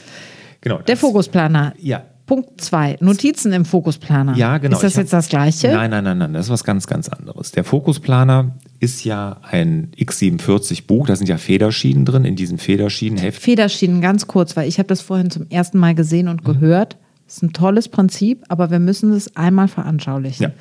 genau. 0.61 0.77
Der 0.79 0.95
Fokusplaner. 0.97 1.73
Ja. 1.79 2.03
Punkt 2.25 2.59
2. 2.59 2.97
Notizen 3.01 3.53
im 3.53 3.65
Fokusplaner. 3.65 4.35
Ja, 4.35 4.57
genau. 4.57 4.75
Ist 4.77 4.83
das 4.83 4.93
hab- 4.95 5.01
jetzt 5.01 5.13
das 5.13 5.29
Gleiche? 5.29 5.67
Nein, 5.67 5.91
nein, 5.91 6.03
nein, 6.03 6.17
nein. 6.17 6.33
Das 6.33 6.47
ist 6.47 6.51
was 6.51 6.63
ganz, 6.63 6.87
ganz 6.87 7.07
anderes. 7.07 7.51
Der 7.51 7.63
Fokusplaner 7.63 8.55
ist 8.79 9.03
ja 9.03 9.37
ein 9.43 9.91
X47-Buch, 9.97 11.07
da 11.07 11.15
sind 11.15 11.27
ja 11.27 11.37
Federschienen 11.37 12.05
drin, 12.05 12.25
in 12.25 12.35
diesen 12.35 12.57
Federschienenheft. 12.57 13.41
Federschienen, 13.41 14.01
ganz 14.01 14.27
kurz, 14.27 14.55
weil 14.55 14.67
ich 14.67 14.79
habe 14.79 14.87
das 14.87 15.01
vorhin 15.01 15.29
zum 15.29 15.47
ersten 15.49 15.77
Mal 15.77 15.95
gesehen 15.95 16.27
und 16.27 16.43
gehört. 16.43 16.97
Das 17.25 17.37
ist 17.37 17.43
ein 17.43 17.53
tolles 17.53 17.89
Prinzip, 17.89 18.43
aber 18.49 18.69
wir 18.69 18.79
müssen 18.79 19.11
es 19.11 19.35
einmal 19.35 19.67
veranschaulichen. 19.67 20.43
Ja. 20.43 20.51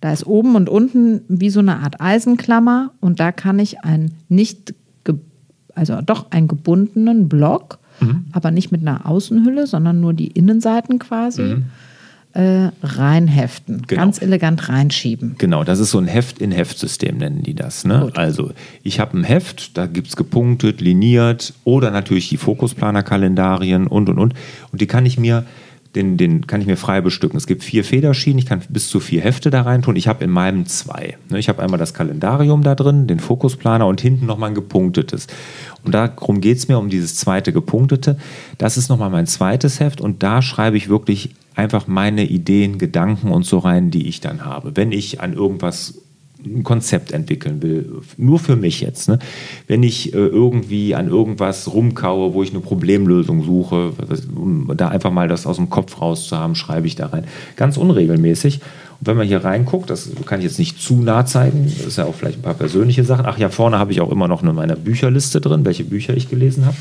Da 0.00 0.12
ist 0.12 0.26
oben 0.26 0.54
und 0.56 0.68
unten 0.68 1.22
wie 1.28 1.50
so 1.50 1.60
eine 1.60 1.78
Art 1.80 2.00
Eisenklammer 2.00 2.92
und 3.00 3.20
da 3.20 3.32
kann 3.32 3.58
ich 3.58 3.80
einen 3.80 4.14
nicht, 4.28 4.74
also 5.74 6.00
doch 6.00 6.30
einen 6.30 6.48
gebundenen 6.48 7.28
Block, 7.28 7.79
aber 8.32 8.50
nicht 8.50 8.72
mit 8.72 8.82
einer 8.82 9.06
Außenhülle, 9.06 9.66
sondern 9.66 10.00
nur 10.00 10.14
die 10.14 10.28
Innenseiten 10.28 10.98
quasi, 10.98 11.56
äh, 12.32 12.68
reinheften. 12.82 13.82
Genau. 13.86 14.02
Ganz 14.02 14.22
elegant 14.22 14.68
reinschieben. 14.68 15.34
Genau, 15.38 15.64
das 15.64 15.80
ist 15.80 15.90
so 15.90 15.98
ein 15.98 16.06
Heft-in-Heft-System, 16.06 17.18
nennen 17.18 17.42
die 17.42 17.54
das. 17.54 17.84
Ne? 17.84 18.10
Also, 18.14 18.52
ich 18.82 19.00
habe 19.00 19.18
ein 19.18 19.24
Heft, 19.24 19.76
da 19.76 19.86
gibt 19.86 20.08
es 20.08 20.16
gepunktet, 20.16 20.80
liniert 20.80 21.54
oder 21.64 21.90
natürlich 21.90 22.28
die 22.28 22.36
Fokusplaner-Kalendarien 22.36 23.86
und 23.86 24.08
und 24.08 24.18
und. 24.18 24.34
Und 24.70 24.80
die 24.80 24.86
kann 24.86 25.06
ich 25.06 25.18
mir. 25.18 25.44
Den, 25.94 26.16
den 26.16 26.46
kann 26.46 26.60
ich 26.60 26.68
mir 26.68 26.76
frei 26.76 27.00
bestücken. 27.00 27.36
Es 27.36 27.48
gibt 27.48 27.64
vier 27.64 27.82
Federschienen, 27.82 28.38
ich 28.38 28.46
kann 28.46 28.62
bis 28.68 28.88
zu 28.88 29.00
vier 29.00 29.22
Hefte 29.22 29.50
da 29.50 29.62
rein 29.62 29.82
tun. 29.82 29.96
Ich 29.96 30.06
habe 30.06 30.22
in 30.22 30.30
meinem 30.30 30.66
zwei. 30.66 31.16
Ne? 31.30 31.38
Ich 31.40 31.48
habe 31.48 31.62
einmal 31.62 31.78
das 31.78 31.94
Kalendarium 31.94 32.62
da 32.62 32.76
drin, 32.76 33.08
den 33.08 33.18
Fokusplaner 33.18 33.86
und 33.86 34.00
hinten 34.00 34.26
nochmal 34.26 34.50
ein 34.50 34.54
gepunktetes. 34.54 35.26
Und 35.84 35.92
darum 35.92 36.40
geht 36.40 36.58
es 36.58 36.68
mir, 36.68 36.78
um 36.78 36.90
dieses 36.90 37.16
zweite 37.16 37.52
gepunktete. 37.52 38.18
Das 38.56 38.76
ist 38.76 38.88
nochmal 38.88 39.10
mein 39.10 39.26
zweites 39.26 39.80
Heft 39.80 40.00
und 40.00 40.22
da 40.22 40.42
schreibe 40.42 40.76
ich 40.76 40.88
wirklich 40.88 41.30
einfach 41.56 41.86
meine 41.86 42.24
Ideen, 42.24 42.78
Gedanken 42.78 43.30
und 43.30 43.44
so 43.44 43.58
rein, 43.58 43.90
die 43.90 44.06
ich 44.06 44.20
dann 44.20 44.44
habe. 44.44 44.76
Wenn 44.76 44.92
ich 44.92 45.20
an 45.20 45.32
irgendwas 45.32 45.94
ein 46.44 46.64
Konzept 46.64 47.12
entwickeln 47.12 47.62
will, 47.62 48.00
nur 48.16 48.38
für 48.38 48.56
mich 48.56 48.80
jetzt. 48.80 49.08
Ne? 49.08 49.18
Wenn 49.66 49.82
ich 49.82 50.14
äh, 50.14 50.16
irgendwie 50.16 50.94
an 50.94 51.08
irgendwas 51.08 51.72
rumkaue, 51.72 52.34
wo 52.34 52.42
ich 52.42 52.50
eine 52.50 52.60
Problemlösung 52.60 53.44
suche, 53.44 53.92
um 54.34 54.72
da 54.76 54.88
einfach 54.88 55.10
mal 55.10 55.28
das 55.28 55.46
aus 55.46 55.56
dem 55.56 55.70
Kopf 55.70 56.00
rauszuhaben, 56.00 56.54
schreibe 56.54 56.86
ich 56.86 56.96
da 56.96 57.06
rein. 57.06 57.24
Ganz 57.56 57.76
unregelmäßig. 57.76 58.60
Und 59.00 59.06
wenn 59.06 59.16
man 59.16 59.26
hier 59.26 59.44
reinguckt, 59.44 59.90
das 59.90 60.10
kann 60.26 60.40
ich 60.40 60.44
jetzt 60.46 60.58
nicht 60.58 60.80
zu 60.80 61.02
nah 61.02 61.24
zeigen, 61.24 61.64
das 61.64 61.86
ist 61.86 61.98
ja 61.98 62.04
auch 62.04 62.14
vielleicht 62.14 62.38
ein 62.38 62.42
paar 62.42 62.54
persönliche 62.54 63.04
Sachen. 63.04 63.26
Ach 63.26 63.38
ja, 63.38 63.48
vorne 63.48 63.78
habe 63.78 63.92
ich 63.92 64.00
auch 64.00 64.10
immer 64.10 64.28
noch 64.28 64.42
eine 64.42 64.52
meiner 64.52 64.76
Bücherliste 64.76 65.40
drin, 65.40 65.64
welche 65.64 65.84
Bücher 65.84 66.16
ich 66.16 66.28
gelesen 66.28 66.66
habe. 66.66 66.76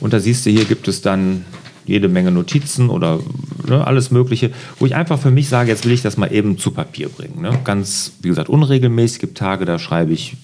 Und 0.00 0.12
da 0.12 0.20
siehst 0.20 0.46
du, 0.46 0.50
hier 0.50 0.64
gibt 0.64 0.88
es 0.88 1.02
dann 1.02 1.44
jede 1.86 2.08
Menge 2.08 2.30
Notizen 2.30 2.90
oder 2.90 3.20
ne, 3.66 3.86
alles 3.86 4.10
Mögliche, 4.10 4.50
wo 4.78 4.86
ich 4.86 4.94
einfach 4.94 5.18
für 5.18 5.30
mich 5.30 5.48
sage, 5.48 5.70
jetzt 5.70 5.84
will 5.84 5.92
ich 5.92 6.02
das 6.02 6.16
mal 6.16 6.32
eben 6.32 6.58
zu 6.58 6.70
Papier 6.70 7.08
bringen. 7.08 7.40
Ne? 7.40 7.58
Ganz, 7.64 8.12
wie 8.20 8.28
gesagt, 8.28 8.48
unregelmäßig. 8.48 9.16
Es 9.16 9.20
gibt 9.20 9.38
Tage, 9.38 9.64
da 9.64 9.78
schreibe 9.78 10.12
ich, 10.12 10.36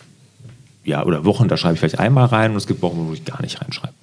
ja, 0.84 1.04
oder 1.04 1.24
Wochen, 1.24 1.48
da 1.48 1.56
schreibe 1.56 1.74
ich 1.74 1.80
vielleicht 1.80 1.98
einmal 1.98 2.26
rein 2.26 2.52
und 2.52 2.56
es 2.56 2.66
gibt 2.66 2.82
Wochen, 2.82 3.06
wo 3.08 3.12
ich 3.12 3.24
gar 3.24 3.40
nicht 3.42 3.60
reinschreibe. 3.60 3.94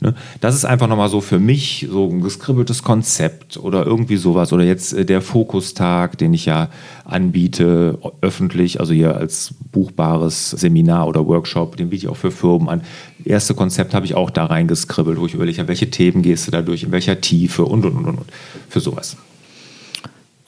Ne? 0.00 0.14
Das 0.40 0.54
ist 0.54 0.64
einfach 0.64 0.88
nochmal 0.88 1.08
so 1.08 1.20
für 1.20 1.38
mich 1.38 1.86
so 1.90 2.08
ein 2.08 2.20
geskribbeltes 2.20 2.82
Konzept 2.82 3.56
oder 3.56 3.86
irgendwie 3.86 4.16
sowas. 4.16 4.52
Oder 4.52 4.64
jetzt 4.64 4.92
äh, 4.92 5.04
der 5.04 5.22
Fokustag, 5.22 6.18
den 6.18 6.34
ich 6.34 6.46
ja 6.46 6.68
anbiete, 7.04 7.98
öffentlich, 8.20 8.80
also 8.80 8.92
hier 8.92 9.16
als 9.16 9.54
buchbares 9.72 10.50
Seminar 10.50 11.08
oder 11.08 11.26
Workshop, 11.26 11.76
den 11.76 11.90
biete 11.90 12.06
ich 12.06 12.08
auch 12.10 12.16
für 12.16 12.30
Firmen 12.30 12.68
an. 12.68 12.82
Erste 13.24 13.54
Konzept 13.54 13.94
habe 13.94 14.06
ich 14.06 14.14
auch 14.14 14.30
da 14.30 14.46
reingeskribbelt, 14.46 15.18
wo 15.18 15.26
ich 15.26 15.34
überlege, 15.34 15.66
welche 15.68 15.90
Themen 15.90 16.22
gehst 16.22 16.46
du 16.46 16.50
da 16.50 16.62
durch, 16.62 16.82
in 16.82 16.92
welcher 16.92 17.20
Tiefe 17.20 17.64
und 17.64 17.84
und 17.84 17.96
und 17.96 18.04
und. 18.06 18.18
und. 18.18 18.26
Für 18.68 18.80
sowas. 18.80 19.16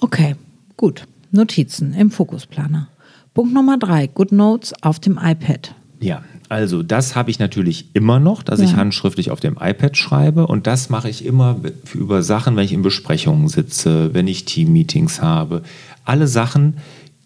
Okay, 0.00 0.36
gut. 0.76 1.04
Notizen 1.30 1.94
im 1.94 2.10
Fokusplaner. 2.10 2.88
Punkt 3.34 3.52
Nummer 3.52 3.78
drei, 3.78 4.06
Good 4.06 4.32
Notes 4.32 4.72
auf 4.82 4.98
dem 4.98 5.18
iPad. 5.22 5.74
Ja, 6.00 6.22
also 6.48 6.82
das 6.82 7.14
habe 7.14 7.30
ich 7.30 7.38
natürlich 7.38 7.86
immer 7.92 8.18
noch, 8.20 8.42
dass 8.42 8.60
ich 8.60 8.72
Ja. 8.72 8.76
handschriftlich 8.78 9.30
auf 9.30 9.40
dem 9.40 9.56
iPad 9.60 9.96
schreibe 9.96 10.46
und 10.46 10.66
das 10.66 10.88
mache 10.90 11.08
ich 11.08 11.24
immer 11.24 11.56
über 11.94 12.22
Sachen, 12.22 12.56
wenn 12.56 12.64
ich 12.64 12.72
in 12.72 12.82
Besprechungen 12.82 13.48
sitze, 13.48 14.14
wenn 14.14 14.26
ich 14.26 14.44
Teammeetings 14.44 15.20
habe. 15.20 15.62
Alle 16.04 16.26
Sachen, 16.26 16.78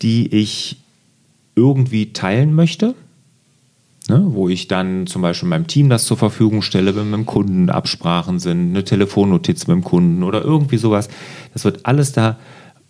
die 0.03 0.27
ich 0.35 0.77
irgendwie 1.55 2.13
teilen 2.13 2.55
möchte, 2.55 2.95
ne, 4.09 4.25
wo 4.29 4.49
ich 4.49 4.69
dann 4.69 5.07
zum 5.07 5.23
Beispiel 5.23 5.49
meinem 5.49 5.67
Team 5.67 5.89
das 5.89 6.05
zur 6.05 6.17
Verfügung 6.17 6.63
stelle, 6.63 6.97
wenn 6.97 7.11
mit 7.11 7.21
dem 7.21 7.27
Kunden 7.27 7.71
Absprachen 7.71 8.39
sind, 8.39 8.71
eine 8.71 8.85
Telefonnotiz 8.85 9.67
mit 9.67 9.77
dem 9.77 9.85
Kunden 9.85 10.23
oder 10.23 10.43
irgendwie 10.43 10.79
sowas. 10.79 11.09
Das 11.53 11.65
wird 11.65 11.87
alles 11.87 12.13
da 12.13 12.39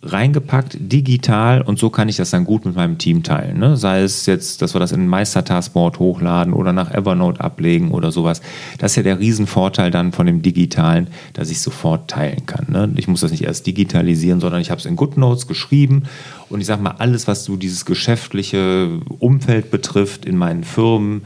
reingepackt, 0.05 0.77
digital 0.79 1.61
und 1.61 1.79
so 1.79 1.89
kann 1.89 2.09
ich 2.09 2.17
das 2.17 2.29
dann 2.29 2.43
gut 2.43 2.65
mit 2.65 2.75
meinem 2.75 2.97
Team 2.97 3.23
teilen. 3.23 3.57
Ne? 3.59 3.77
Sei 3.77 4.01
es 4.01 4.25
jetzt, 4.25 4.61
dass 4.61 4.75
wir 4.75 4.79
das 4.79 4.91
in 4.91 5.07
Meistertaskboard 5.07 5.99
hochladen 5.99 6.53
oder 6.53 6.73
nach 6.73 6.91
Evernote 6.91 7.41
ablegen 7.41 7.91
oder 7.91 8.11
sowas. 8.11 8.41
Das 8.79 8.91
ist 8.91 8.95
ja 8.97 9.03
der 9.03 9.19
Riesenvorteil 9.19 9.91
dann 9.91 10.11
von 10.11 10.25
dem 10.25 10.41
Digitalen, 10.41 11.07
dass 11.33 11.49
ich 11.49 11.61
sofort 11.61 12.09
teilen 12.09 12.45
kann. 12.45 12.67
Ne? 12.69 12.91
Ich 12.97 13.07
muss 13.07 13.21
das 13.21 13.31
nicht 13.31 13.43
erst 13.43 13.65
digitalisieren, 13.65 14.39
sondern 14.39 14.61
ich 14.61 14.71
habe 14.71 14.79
es 14.79 14.85
in 14.85 14.95
GoodNotes 14.95 15.47
geschrieben 15.47 16.03
und 16.49 16.59
ich 16.59 16.67
sage 16.67 16.83
mal, 16.83 16.95
alles, 16.99 17.27
was 17.27 17.45
so 17.45 17.55
dieses 17.55 17.85
geschäftliche 17.85 18.99
Umfeld 19.19 19.71
betrifft 19.71 20.25
in 20.25 20.37
meinen 20.37 20.63
Firmen, 20.63 21.23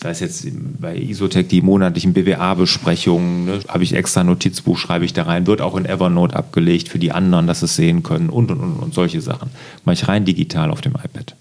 sei 0.00 0.10
es 0.10 0.20
jetzt 0.20 0.46
bei 0.80 0.96
Isotech 0.96 1.48
die 1.48 1.60
monatlichen 1.60 2.12
BWA-Besprechungen, 2.12 3.44
ne, 3.44 3.60
habe 3.68 3.82
ich 3.82 3.94
extra 3.94 4.22
Notizbuch, 4.22 4.78
schreibe 4.78 5.04
ich 5.04 5.12
da 5.12 5.24
rein, 5.24 5.46
wird 5.46 5.60
auch 5.60 5.76
in 5.76 5.86
Evernote 5.86 6.36
abgelegt 6.36 6.88
für 6.88 6.98
die 6.98 7.12
anderen, 7.12 7.46
dass 7.46 7.62
es 7.62 7.74
sehen 7.76 8.02
können 8.02 8.30
und 8.30 8.50
und 8.50 8.60
und 8.60 8.74
und 8.74 8.94
solche 8.94 9.20
Sachen. 9.20 9.50
Mache 9.84 9.94
ich 9.94 10.08
rein 10.08 10.24
digital 10.24 10.70
auf 10.70 10.80
dem 10.80 10.92
iPad. 10.92 11.34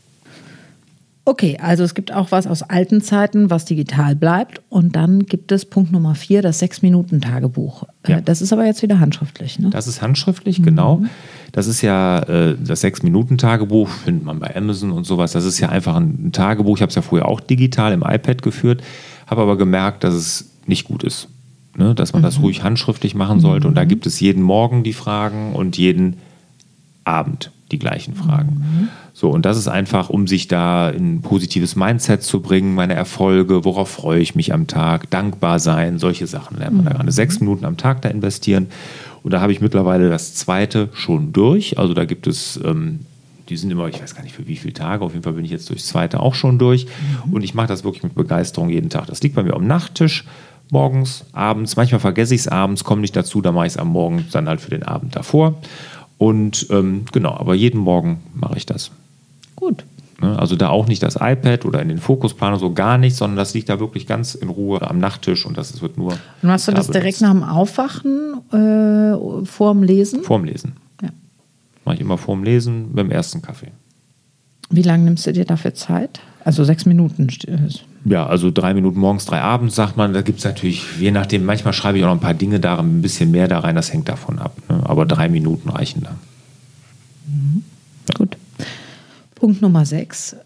Okay, 1.28 1.58
also 1.62 1.84
es 1.84 1.94
gibt 1.94 2.14
auch 2.14 2.32
was 2.32 2.48
aus 2.48 2.64
alten 2.64 3.02
Zeiten, 3.02 3.50
was 3.50 3.66
digital 3.66 4.16
bleibt. 4.16 4.62
Und 4.70 4.96
dann 4.96 5.26
gibt 5.26 5.52
es 5.52 5.66
Punkt 5.66 5.92
Nummer 5.92 6.16
vier, 6.16 6.42
das 6.42 6.60
Sechs-Minuten-Tagebuch. 6.60 7.84
Äh, 8.04 8.12
Ja. 8.12 8.22
Das 8.22 8.42
ist 8.42 8.54
aber 8.54 8.66
jetzt 8.66 8.82
wieder 8.82 9.02
handschriftlich, 9.02 9.60
ne? 9.60 9.70
Das 9.70 9.88
ist 9.88 10.02
handschriftlich, 10.02 10.64
genau. 10.64 11.02
Das 11.52 11.68
ist 11.68 11.82
ja 11.82 12.20
äh, 12.20 12.56
das 12.64 12.80
Sechs-Minuten-Tagebuch, 12.80 13.90
findet 13.90 14.24
man 14.24 14.40
bei 14.40 14.56
Amazon 14.56 14.94
und 14.94 15.04
sowas. 15.04 15.34
Das 15.34 15.44
ist 15.44 15.60
ja 15.60 15.68
einfach 15.68 15.98
ein, 15.98 16.28
ein 16.28 16.32
Tagebuch. 16.32 16.78
Ich 16.78 16.82
habe 16.82 16.92
es 16.92 16.96
ja 16.96 17.02
früher 17.02 17.28
auch 17.28 17.42
digital 17.42 17.92
im 17.92 18.04
iPad 18.04 18.42
geführt, 18.42 18.82
habe 19.26 19.42
aber 19.42 19.58
gemerkt, 19.58 20.06
dass 20.06 20.14
es 20.14 20.52
nicht 20.66 20.86
gut 20.86 21.04
ist. 21.04 21.28
Ne? 21.76 21.94
Dass 21.94 22.14
man 22.14 22.24
das 22.24 22.40
ruhig 22.42 22.64
handschriftlich 22.64 23.16
machen 23.16 23.42
sollte. 23.42 23.68
Und 23.68 23.76
da 23.76 23.84
gibt 23.84 24.06
es 24.06 24.22
jeden 24.22 24.44
Morgen 24.44 24.84
die 24.84 24.94
Fragen 24.94 25.52
und 25.52 25.78
jeden 25.78 26.16
Abend 27.08 27.52
die 27.72 27.80
gleichen 27.80 28.16
Fragen. 28.16 28.90
So, 29.14 29.30
und 29.30 29.46
das 29.46 29.58
ist 29.58 29.68
einfach, 29.68 30.10
um 30.10 30.28
sich 30.28 30.48
da 30.48 30.90
in 30.90 31.16
ein 31.16 31.22
positives 31.22 31.76
Mindset 31.76 32.24
zu 32.24 32.42
bringen, 32.42 32.76
meine 32.76 32.94
Erfolge, 32.94 33.66
worauf 33.66 33.90
freue 33.90 34.20
ich 34.20 34.36
mich 34.36 34.54
am 34.54 34.68
Tag, 34.68 35.10
dankbar 35.10 35.60
sein, 35.60 36.00
solche 36.00 36.28
Sachen 36.28 36.58
lernt 36.58 36.76
man 36.76 36.86
da 36.86 36.92
gerade. 36.94 37.12
Sechs 37.12 37.40
Minuten 37.40 37.66
am 37.66 37.76
Tag 37.76 38.02
da 38.04 38.10
investieren. 38.10 38.68
Und 39.24 39.32
da 39.32 39.42
habe 39.42 39.52
ich 39.52 39.60
mittlerweile 39.60 40.10
das 40.10 40.36
zweite 40.36 40.90
schon 40.94 41.34
durch. 41.34 41.78
Also 41.78 41.94
da 41.94 42.06
gibt 42.06 42.28
es, 42.28 42.60
ähm, 42.64 43.00
die 43.50 43.58
sind 43.58 43.72
immer, 43.72 43.88
ich 43.88 44.02
weiß 44.02 44.16
gar 44.16 44.24
nicht 44.24 44.36
für 44.36 44.48
wie 44.48 44.56
viele 44.56 44.74
Tage, 44.74 45.04
auf 45.04 45.14
jeden 45.14 45.24
Fall 45.24 45.34
bin 45.34 45.44
ich 45.44 45.52
jetzt 45.52 45.70
durchs 45.70 45.88
zweite 45.88 46.20
auch 46.22 46.36
schon 46.36 46.60
durch. 46.60 46.88
Und 47.32 47.44
ich 47.44 47.54
mache 47.54 47.68
das 47.68 47.84
wirklich 47.84 48.04
mit 48.04 48.16
Begeisterung 48.16 48.70
jeden 48.70 48.90
Tag. 48.90 49.08
Das 49.08 49.22
liegt 49.22 49.36
bei 49.36 49.44
mir 49.44 49.56
am 49.56 49.68
Nachttisch. 49.68 50.26
Morgens, 50.70 51.26
abends, 51.32 51.78
manchmal 51.78 52.02
vergesse 52.02 52.36
ich 52.36 52.42
es 52.42 52.48
abends, 52.48 52.84
komme 52.84 53.02
nicht 53.02 53.16
dazu, 53.16 53.42
dann 53.42 53.56
mache 53.56 53.68
ich 53.68 53.74
es 53.74 53.78
am 53.78 53.88
Morgen 53.88 54.26
dann 54.32 54.50
halt 54.50 54.60
für 54.60 54.70
den 54.70 54.84
Abend 54.84 55.16
davor. 55.16 55.56
Und 56.18 56.68
ähm, 56.70 57.06
genau, 57.12 57.36
aber 57.36 57.56
jeden 57.56 57.80
Morgen 57.80 58.22
mache 58.34 58.58
ich 58.58 58.66
das. 58.66 58.92
Gut. 59.56 59.84
Ne? 60.22 60.38
Also 60.38 60.56
da 60.56 60.70
auch 60.70 60.88
nicht 60.88 61.04
das 61.04 61.16
iPad 61.16 61.66
oder 61.66 61.82
in 61.82 61.90
den 61.90 62.00
Fokusplaner 62.00 62.58
so 62.58 62.74
gar 62.74 62.98
nicht, 62.98 63.16
sondern 63.16 63.38
das 63.38 63.54
liegt 63.54 63.70
da 63.70 63.80
wirklich 63.80 64.08
ganz 64.08 64.36
in 64.36 64.50
Ruhe 64.50 64.82
am 64.82 64.98
Nachttisch 64.98 65.46
und 65.46 65.58
das 65.58 65.80
wird 65.82 65.98
nur. 65.98 66.14
Und 66.14 66.20
machst 66.42 66.68
du 66.68 66.72
da 66.72 66.78
das 66.78 66.88
direkt 66.88 67.20
benutzt. 67.20 67.22
nach 67.22 67.32
dem 67.32 67.44
Aufwachen 67.44 68.42
äh, 68.52 69.46
vorm 69.46 69.84
Lesen? 69.84 70.24
Vorm 70.24 70.44
Lesen. 70.44 70.74
Ja. 71.02 71.10
Mache 71.86 71.96
ich 71.96 72.02
immer 72.02 72.18
vorm 72.18 72.44
Lesen 72.44 72.94
beim 72.94 73.12
ersten 73.12 73.42
Kaffee. 73.42 73.72
Wie 74.70 74.82
lange 74.82 75.06
nimmst 75.06 75.26
du 75.28 75.34
dir 75.34 75.46
dafür 75.46 75.74
Zeit? 75.74 76.20
Also 76.48 76.64
sechs 76.64 76.86
Minuten. 76.86 77.28
äh, 77.46 77.58
Ja, 78.10 78.26
also 78.26 78.52
drei 78.52 78.74
Minuten 78.74 79.02
morgens, 79.02 79.26
drei 79.26 79.42
abends, 79.42 79.76
sagt 79.76 79.98
man. 79.98 80.14
Da 80.14 80.22
gibt 80.22 80.40
es 80.40 80.46
natürlich, 80.46 80.82
je 80.98 81.12
nachdem, 81.12 81.44
manchmal 81.44 81.74
schreibe 81.74 81.98
ich 81.98 82.06
auch 82.06 82.08
noch 82.08 82.16
ein 82.16 82.22
paar 82.22 82.34
Dinge 82.34 82.62
da, 82.62 82.80
ein 82.80 83.02
bisschen 83.02 83.32
mehr 83.32 83.50
da 83.50 83.60
rein, 83.60 83.76
das 83.76 83.92
hängt 83.92 84.08
davon 84.08 84.40
ab. 84.40 84.56
Ne? 84.70 84.80
Aber 84.86 85.06
drei 85.06 85.28
Minuten 85.28 85.68
reichen 85.68 86.04
da. 86.04 86.16
Gut. 88.14 88.38
Punkt 89.36 89.62
Nummer 89.62 89.86
sechs. 89.86 90.38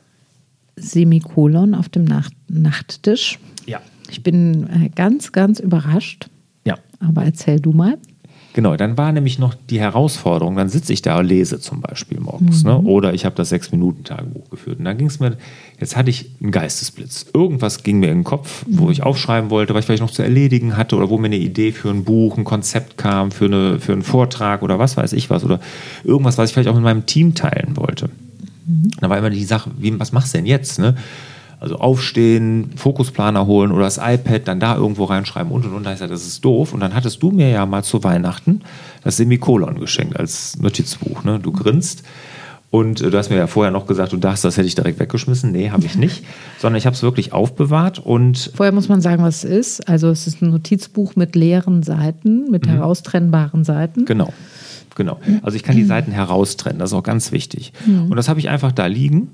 Semikolon 0.75 1.75
auf 1.75 1.87
dem 1.87 2.05
Nacht 2.05 2.33
Nachttisch. 2.47 3.37
Ja. 3.67 3.79
Ich 4.09 4.23
bin 4.23 4.67
äh, 4.69 4.89
ganz, 4.89 5.31
ganz 5.31 5.59
überrascht. 5.59 6.29
Ja. 6.65 6.79
Aber 6.99 7.25
erzähl 7.25 7.59
du 7.59 7.73
mal. 7.73 7.99
Genau, 8.53 8.75
dann 8.75 8.97
war 8.97 9.11
nämlich 9.13 9.39
noch 9.39 9.53
die 9.69 9.79
Herausforderung, 9.79 10.57
dann 10.57 10.67
sitze 10.67 10.91
ich 10.91 11.01
da 11.01 11.19
und 11.19 11.25
lese 11.25 11.61
zum 11.61 11.79
Beispiel 11.79 12.19
morgens. 12.19 12.63
Ne? 12.65 12.77
Oder 12.77 13.13
ich 13.13 13.23
habe 13.23 13.35
das 13.35 13.49
Sechs-Minuten-Tagebuch 13.49 14.49
geführt. 14.49 14.79
Und 14.79 14.85
dann 14.85 14.97
ging 14.97 15.07
es 15.07 15.21
mir, 15.21 15.37
jetzt 15.79 15.95
hatte 15.95 16.09
ich 16.09 16.31
einen 16.41 16.51
Geistesblitz. 16.51 17.27
Irgendwas 17.33 17.83
ging 17.83 17.99
mir 17.99 18.09
in 18.09 18.19
den 18.19 18.23
Kopf, 18.25 18.65
wo 18.67 18.89
ich 18.89 19.03
aufschreiben 19.03 19.49
wollte, 19.49 19.73
was 19.73 19.81
ich 19.81 19.85
vielleicht 19.85 20.01
noch 20.01 20.11
zu 20.11 20.21
erledigen 20.21 20.75
hatte 20.75 20.97
oder 20.97 21.09
wo 21.09 21.17
mir 21.17 21.27
eine 21.27 21.37
Idee 21.37 21.71
für 21.71 21.89
ein 21.89 22.03
Buch, 22.03 22.37
ein 22.37 22.43
Konzept 22.43 22.97
kam, 22.97 23.31
für, 23.31 23.45
eine, 23.45 23.79
für 23.79 23.93
einen 23.93 24.03
Vortrag 24.03 24.63
oder 24.63 24.79
was 24.79 24.97
weiß 24.97 25.13
ich 25.13 25.29
was. 25.29 25.45
Oder 25.45 25.61
irgendwas, 26.03 26.37
was 26.37 26.49
ich 26.49 26.53
vielleicht 26.53 26.69
auch 26.69 26.75
mit 26.75 26.83
meinem 26.83 27.05
Team 27.05 27.35
teilen 27.35 27.77
wollte. 27.77 28.09
Mhm. 28.65 28.91
Da 28.99 29.09
war 29.09 29.17
immer 29.17 29.29
die 29.29 29.45
Sache, 29.45 29.71
wie, 29.77 29.97
was 29.97 30.11
machst 30.11 30.33
du 30.33 30.39
denn 30.39 30.45
jetzt? 30.45 30.77
Ne? 30.77 30.95
Also 31.61 31.75
aufstehen, 31.75 32.71
Fokusplaner 32.75 33.45
holen 33.45 33.71
oder 33.71 33.83
das 33.83 33.99
iPad 33.99 34.47
dann 34.47 34.59
da 34.59 34.75
irgendwo 34.75 35.03
reinschreiben 35.03 35.51
und 35.51 35.63
und 35.63 35.73
und. 35.73 35.85
Da 35.85 35.93
ist 35.93 35.99
ja, 35.99 36.07
das 36.07 36.25
ist 36.25 36.43
doof. 36.43 36.73
Und 36.73 36.79
dann 36.79 36.95
hattest 36.95 37.21
du 37.21 37.29
mir 37.29 37.49
ja 37.49 37.67
mal 37.67 37.83
zu 37.83 38.03
Weihnachten 38.03 38.61
das 39.03 39.17
Semikolon 39.17 39.79
geschenkt 39.79 40.19
als 40.19 40.57
Notizbuch. 40.59 41.23
Ne? 41.23 41.37
Du 41.39 41.51
grinst. 41.51 42.01
Und 42.71 43.01
äh, 43.01 43.11
du 43.11 43.17
hast 43.17 43.29
mir 43.29 43.35
ja 43.35 43.45
vorher 43.45 43.71
noch 43.71 43.85
gesagt, 43.85 44.11
du 44.11 44.17
dachtest, 44.17 44.43
das 44.45 44.57
hätte 44.57 44.65
ich 44.65 44.73
direkt 44.73 44.99
weggeschmissen. 44.99 45.51
Nee, 45.51 45.69
habe 45.69 45.85
ich 45.85 45.95
nicht. 45.95 46.23
Sondern 46.57 46.79
ich 46.79 46.87
habe 46.87 46.95
es 46.95 47.03
wirklich 47.03 47.31
aufbewahrt 47.31 47.99
und. 47.99 48.51
Vorher 48.55 48.73
muss 48.73 48.89
man 48.89 48.99
sagen, 48.99 49.21
was 49.21 49.43
es 49.43 49.51
ist. 49.51 49.87
Also 49.87 50.09
es 50.09 50.25
ist 50.25 50.41
ein 50.41 50.49
Notizbuch 50.49 51.15
mit 51.15 51.35
leeren 51.35 51.83
Seiten, 51.83 52.49
mit 52.49 52.65
mhm. 52.65 52.71
heraustrennbaren 52.71 53.65
Seiten. 53.65 54.05
Genau. 54.05 54.33
Genau. 54.95 55.19
Also 55.43 55.55
ich 55.55 55.63
kann 55.63 55.75
die 55.75 55.85
Seiten 55.85 56.11
heraustrennen, 56.11 56.79
das 56.79 56.91
ist 56.91 56.97
auch 56.97 57.03
ganz 57.03 57.31
wichtig. 57.31 57.71
Mhm. 57.85 58.11
Und 58.11 58.15
das 58.17 58.27
habe 58.27 58.39
ich 58.39 58.49
einfach 58.49 58.71
da 58.71 58.87
liegen. 58.87 59.29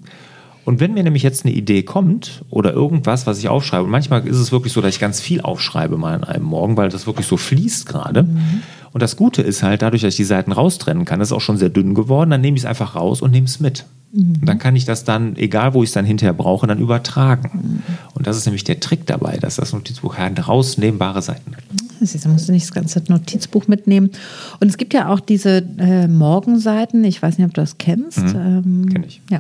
Und 0.67 0.81
wenn 0.81 0.93
mir 0.93 1.03
nämlich 1.03 1.23
jetzt 1.23 1.45
eine 1.45 1.53
Idee 1.55 1.83
kommt 1.83 2.43
oder 2.49 2.73
irgendwas, 2.73 3.25
was 3.25 3.39
ich 3.39 3.47
aufschreibe, 3.47 3.85
und 3.85 3.89
manchmal 3.89 4.27
ist 4.27 4.35
es 4.35 4.51
wirklich 4.51 4.73
so, 4.73 4.81
dass 4.81 4.93
ich 4.93 4.99
ganz 4.99 5.21
viel 5.21 5.39
aufschreibe 5.39 5.95
mal 5.95 6.13
an 6.13 6.25
einem 6.25 6.43
Morgen, 6.43 6.75
weil 6.75 6.89
das 6.89 7.07
wirklich 7.07 7.25
so 7.25 7.37
fließt 7.37 7.85
gerade. 7.85 8.23
Mhm. 8.23 8.63
Und 8.91 9.01
das 9.01 9.15
Gute 9.15 9.41
ist 9.41 9.63
halt, 9.63 9.81
dadurch, 9.81 10.01
dass 10.01 10.15
ich 10.15 10.17
die 10.17 10.25
Seiten 10.25 10.51
raustrennen 10.51 11.05
kann, 11.05 11.19
das 11.19 11.29
ist 11.29 11.31
auch 11.31 11.39
schon 11.39 11.55
sehr 11.55 11.69
dünn 11.69 11.93
geworden, 11.93 12.31
dann 12.31 12.41
nehme 12.41 12.57
ich 12.57 12.63
es 12.63 12.65
einfach 12.69 12.97
raus 12.97 13.21
und 13.21 13.31
nehme 13.31 13.45
es 13.45 13.61
mit. 13.61 13.85
Mhm. 14.11 14.39
Und 14.41 14.45
dann 14.45 14.59
kann 14.59 14.75
ich 14.75 14.83
das 14.83 15.05
dann, 15.05 15.37
egal 15.37 15.73
wo 15.73 15.83
ich 15.83 15.89
es 15.89 15.93
dann 15.93 16.03
hinterher 16.03 16.33
brauche, 16.33 16.67
dann 16.67 16.79
übertragen. 16.79 17.49
Mhm. 17.53 17.93
Und 18.15 18.27
das 18.27 18.35
ist 18.35 18.45
nämlich 18.45 18.65
der 18.65 18.81
Trick 18.81 19.05
dabei, 19.05 19.37
dass 19.37 19.55
das 19.55 19.71
Notizbuch 19.71 20.17
herausnehmbare 20.17 21.21
Seiten 21.21 21.55
hat. 21.55 21.63
Da 22.01 22.29
musst 22.29 22.49
du 22.49 22.51
nicht 22.51 22.65
das 22.65 22.73
ganze 22.73 23.01
Notizbuch 23.07 23.69
mitnehmen. 23.69 24.11
Und 24.59 24.67
es 24.67 24.75
gibt 24.75 24.93
ja 24.93 25.07
auch 25.07 25.21
diese 25.21 25.63
äh, 25.77 26.09
Morgenseiten, 26.09 27.05
ich 27.05 27.21
weiß 27.21 27.37
nicht, 27.37 27.47
ob 27.47 27.53
du 27.53 27.61
das 27.61 27.77
kennst. 27.77 28.17
Mhm. 28.17 28.35
Ähm, 28.35 28.89
Kenn 28.91 29.05
ich. 29.05 29.21
Ja. 29.29 29.39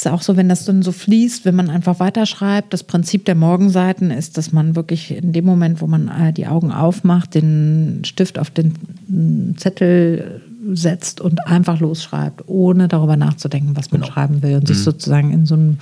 Ist 0.00 0.08
auch 0.08 0.22
so, 0.22 0.34
wenn 0.38 0.48
das 0.48 0.64
dann 0.64 0.80
so 0.80 0.92
fließt, 0.92 1.44
wenn 1.44 1.54
man 1.54 1.68
einfach 1.68 2.00
weiterschreibt. 2.00 2.72
Das 2.72 2.84
Prinzip 2.84 3.26
der 3.26 3.34
Morgenseiten 3.34 4.10
ist, 4.10 4.38
dass 4.38 4.50
man 4.50 4.74
wirklich 4.74 5.14
in 5.14 5.34
dem 5.34 5.44
Moment, 5.44 5.82
wo 5.82 5.86
man 5.86 6.08
äh, 6.08 6.32
die 6.32 6.46
Augen 6.46 6.72
aufmacht, 6.72 7.34
den 7.34 8.00
Stift 8.06 8.38
auf 8.38 8.48
den 8.48 8.72
mm, 9.08 9.58
Zettel 9.58 10.40
setzt 10.72 11.20
und 11.20 11.46
einfach 11.46 11.80
losschreibt, 11.80 12.44
ohne 12.46 12.88
darüber 12.88 13.18
nachzudenken, 13.18 13.76
was 13.76 13.90
man 13.92 14.00
genau. 14.00 14.12
schreiben 14.12 14.42
will 14.42 14.54
und 14.54 14.62
mhm. 14.62 14.66
sich 14.68 14.82
sozusagen 14.82 15.34
in 15.34 15.44
so 15.44 15.56
ein 15.56 15.78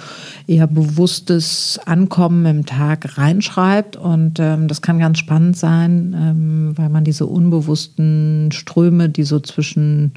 eher 0.48 0.66
bewusstes 0.66 1.78
Ankommen 1.86 2.44
im 2.44 2.66
Tag 2.66 3.18
reinschreibt. 3.18 3.94
Und 3.94 4.40
ähm, 4.40 4.66
das 4.66 4.82
kann 4.82 4.98
ganz 4.98 5.18
spannend 5.18 5.56
sein, 5.56 6.16
ähm, 6.18 6.72
weil 6.76 6.88
man 6.88 7.04
diese 7.04 7.26
unbewussten 7.26 8.50
Ströme, 8.50 9.10
die 9.10 9.22
so 9.22 9.38
zwischen 9.38 10.12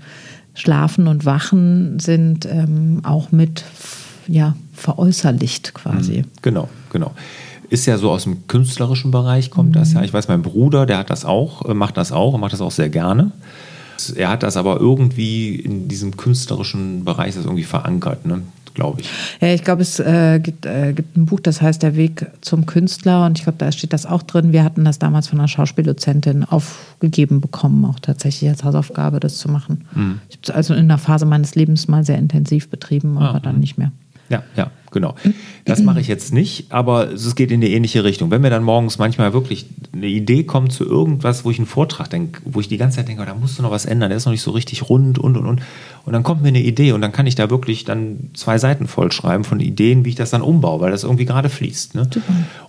Schlafen 0.62 1.08
und 1.08 1.26
Wachen 1.26 1.98
sind, 2.00 2.46
ähm, 2.46 3.02
auch 3.04 3.32
mit 3.32 3.64
ja, 4.28 4.56
veräußerlicht 4.74 5.74
quasi. 5.74 6.20
Mhm. 6.20 6.26
Genau, 6.44 6.70
genau. 6.92 7.14
Ist 7.72 7.88
ja 7.88 7.98
so 7.98 8.12
aus 8.12 8.26
dem 8.26 8.46
künstlerischen 8.48 9.10
Bereich 9.10 9.50
kommt 9.50 9.70
mhm. 9.70 9.74
das 9.74 9.94
ja. 9.94 10.04
Ich 10.04 10.14
weiß, 10.14 10.28
mein 10.28 10.44
Bruder, 10.44 10.86
der 10.86 11.00
hat 11.00 11.10
das 11.10 11.26
auch, 11.26 11.68
äh, 11.68 11.74
macht 11.74 11.98
das 11.98 12.12
auch 12.12 12.36
und 12.36 12.42
macht 12.42 12.54
das 12.54 12.62
auch 12.62 12.70
sehr 12.70 12.90
gerne. 12.90 13.32
Er 14.16 14.30
hat 14.30 14.44
das 14.44 14.56
aber 14.56 14.80
irgendwie 14.80 15.56
in 15.56 15.88
diesem 15.88 16.16
künstlerischen 16.16 17.06
Bereich 17.06 17.34
das 17.34 17.46
irgendwie 17.46 17.64
verankert. 17.64 18.28
Ne? 18.28 18.44
Glaube 18.74 19.02
ich. 19.02 19.10
Ja, 19.40 19.54
ich 19.54 19.64
glaube, 19.64 19.82
es 19.82 20.00
äh, 20.00 20.40
gibt, 20.40 20.66
äh, 20.66 20.94
gibt, 20.94 21.18
ein 21.18 21.26
Buch, 21.26 21.40
das 21.40 21.62
heißt 21.62 21.84
Der 21.84 21.96
Weg 21.96 22.28
zum 22.42 22.66
Künstler 22.66 23.26
und 23.26 23.38
ich 23.38 23.44
glaube, 23.44 23.58
da 23.58 23.72
steht 23.72 23.94
das 23.94 24.06
auch 24.06 24.24
drin. 24.24 24.54
Wir 24.54 24.64
hatten 24.64 24.86
das 24.86 25.00
damals 25.00 25.28
von 25.28 25.40
einer 25.40 25.48
Schauspieldozentin 25.48 26.44
aufgegeben 26.44 27.42
bekommen, 27.42 27.86
auch 27.86 28.00
tatsächlich 28.00 28.50
als 28.50 28.64
Hausaufgabe, 28.64 29.20
das 29.20 29.38
zu 29.38 29.50
machen. 29.50 29.86
Mhm. 29.94 30.22
Ich 30.30 30.38
habe 30.38 30.44
es 30.44 30.50
also 30.50 30.74
in 30.74 30.82
einer 30.82 30.98
Phase 30.98 31.26
meines 31.26 31.56
Lebens 31.56 31.88
mal 31.88 32.04
sehr 32.04 32.18
intensiv 32.18 32.70
betrieben, 32.70 33.18
aber 33.18 33.36
ah, 33.36 33.40
dann 33.40 33.60
nicht 33.60 33.78
mehr. 33.78 33.92
Ja, 34.32 34.44
ja, 34.56 34.72
genau. 34.92 35.16
Das 35.66 35.82
mache 35.82 36.00
ich 36.00 36.08
jetzt 36.08 36.34
nicht, 36.34 36.72
aber 36.72 37.12
es 37.12 37.36
geht 37.36 37.52
in 37.52 37.60
die 37.60 37.74
ähnliche 37.74 38.06
Richtung. 38.06 38.32
Wenn 38.32 38.42
mir 38.42 38.50
dann 38.50 38.64
morgens 38.64 38.98
manchmal 38.98 39.34
wirklich 39.34 39.66
eine 39.94 40.08
Idee 40.08 40.44
kommt 40.44 40.72
zu 40.72 40.86
irgendwas, 40.86 41.44
wo 41.44 41.52
ich 41.52 41.58
einen 41.58 41.68
Vortrag 41.68 42.10
denke, 42.10 42.42
wo 42.46 42.62
ich 42.62 42.70
die 42.70 42.78
ganze 42.78 42.98
Zeit 42.98 43.10
denke, 43.10 43.24
oh, 43.24 43.26
da 43.26 43.34
musst 43.34 43.60
du 43.60 43.62
noch 43.62 43.72
was 43.72 43.86
ändern, 43.86 44.10
der 44.10 44.18
ist 44.18 44.26
noch 44.26 44.32
nicht 44.32 44.42
so 44.42 44.52
richtig 44.52 44.90
rund 44.90 45.20
und 45.20 45.36
und 45.36 45.46
und. 45.46 45.62
Und 46.06 46.14
dann 46.14 46.24
kommt 46.24 46.42
mir 46.42 46.48
eine 46.48 46.62
Idee 46.62 46.94
und 46.94 47.02
dann 47.02 47.12
kann 47.12 47.28
ich 47.28 47.36
da 47.36 47.50
wirklich 47.50 47.84
dann 47.84 48.32
zwei 48.34 48.58
Seiten 48.58 48.88
vollschreiben 48.88 49.44
von 49.44 49.60
Ideen, 49.60 50.06
wie 50.06 50.10
ich 50.10 50.16
das 50.16 50.30
dann 50.30 50.42
umbaue, 50.42 50.80
weil 50.80 50.92
das 50.92 51.04
irgendwie 51.04 51.26
gerade 51.26 51.50
fließt. 51.50 51.96
Ne? 51.96 52.10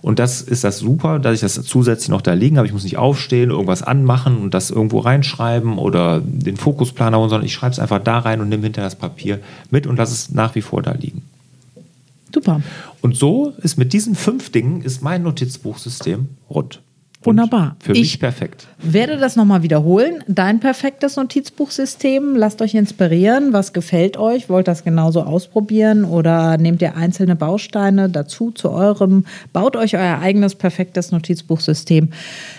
Und 0.01 0.19
das 0.19 0.41
ist 0.41 0.65
das 0.65 0.79
super, 0.79 1.19
dass 1.19 1.35
ich 1.35 1.39
das 1.39 1.53
zusätzlich 1.63 2.09
noch 2.09 2.21
da 2.21 2.33
liegen 2.33 2.57
habe. 2.57 2.67
Ich 2.67 2.73
muss 2.73 2.83
nicht 2.83 2.97
aufstehen, 2.97 3.51
irgendwas 3.51 3.83
anmachen 3.83 4.37
und 4.37 4.53
das 4.53 4.69
irgendwo 4.69 4.99
reinschreiben 4.99 5.77
oder 5.77 6.19
den 6.21 6.57
Fokusplaner 6.57 7.17
holen, 7.17 7.29
sondern 7.29 7.45
ich 7.45 7.53
schreibe 7.53 7.71
es 7.71 7.79
einfach 7.79 7.99
da 7.99 8.19
rein 8.19 8.41
und 8.41 8.49
nehme 8.49 8.63
hinter 8.63 8.81
das 8.81 8.95
Papier 8.95 9.39
mit 9.71 9.87
und 9.87 9.95
lasse 9.95 10.13
es 10.13 10.31
nach 10.31 10.55
wie 10.55 10.61
vor 10.61 10.81
da 10.81 10.91
liegen. 10.91 11.21
Super. 12.33 12.61
Und 13.01 13.15
so 13.15 13.53
ist 13.61 13.77
mit 13.77 13.93
diesen 13.93 14.15
fünf 14.15 14.51
Dingen 14.51 14.81
ist 14.81 15.01
mein 15.01 15.23
Notizbuchsystem 15.23 16.27
rund. 16.49 16.81
Wunderbar. 17.25 17.75
Für 17.79 17.93
mich 17.93 18.19
perfekt. 18.19 18.67
Werde 18.79 19.17
das 19.17 19.35
nochmal 19.35 19.63
wiederholen. 19.63 20.23
Dein 20.27 20.59
perfektes 20.59 21.15
Notizbuchsystem. 21.15 22.35
Lasst 22.35 22.61
euch 22.61 22.75
inspirieren. 22.75 23.53
Was 23.53 23.73
gefällt 23.73 24.17
euch? 24.17 24.49
Wollt 24.49 24.67
das 24.67 24.83
genauso 24.83 25.23
ausprobieren 25.23 26.03
oder 26.03 26.57
nehmt 26.57 26.81
ihr 26.81 26.95
einzelne 26.95 27.35
Bausteine 27.35 28.09
dazu 28.09 28.51
zu 28.51 28.71
eurem? 28.71 29.25
Baut 29.53 29.75
euch 29.75 29.95
euer 29.95 30.19
eigenes 30.19 30.55
perfektes 30.55 31.11
Notizbuchsystem. 31.11 32.09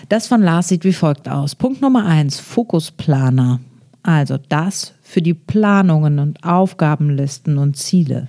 Das 0.09 0.27
von 0.27 0.41
Lars 0.41 0.69
sieht 0.69 0.83
wie 0.83 0.93
folgt 0.93 1.29
aus. 1.29 1.55
Punkt 1.55 1.81
Nummer 1.81 2.05
eins: 2.05 2.39
Fokusplaner. 2.39 3.59
Also 4.03 4.37
das 4.49 4.93
für 5.01 5.21
die 5.21 5.33
Planungen 5.33 6.19
und 6.19 6.43
Aufgabenlisten 6.43 7.57
und 7.57 7.77
Ziele. 7.77 8.27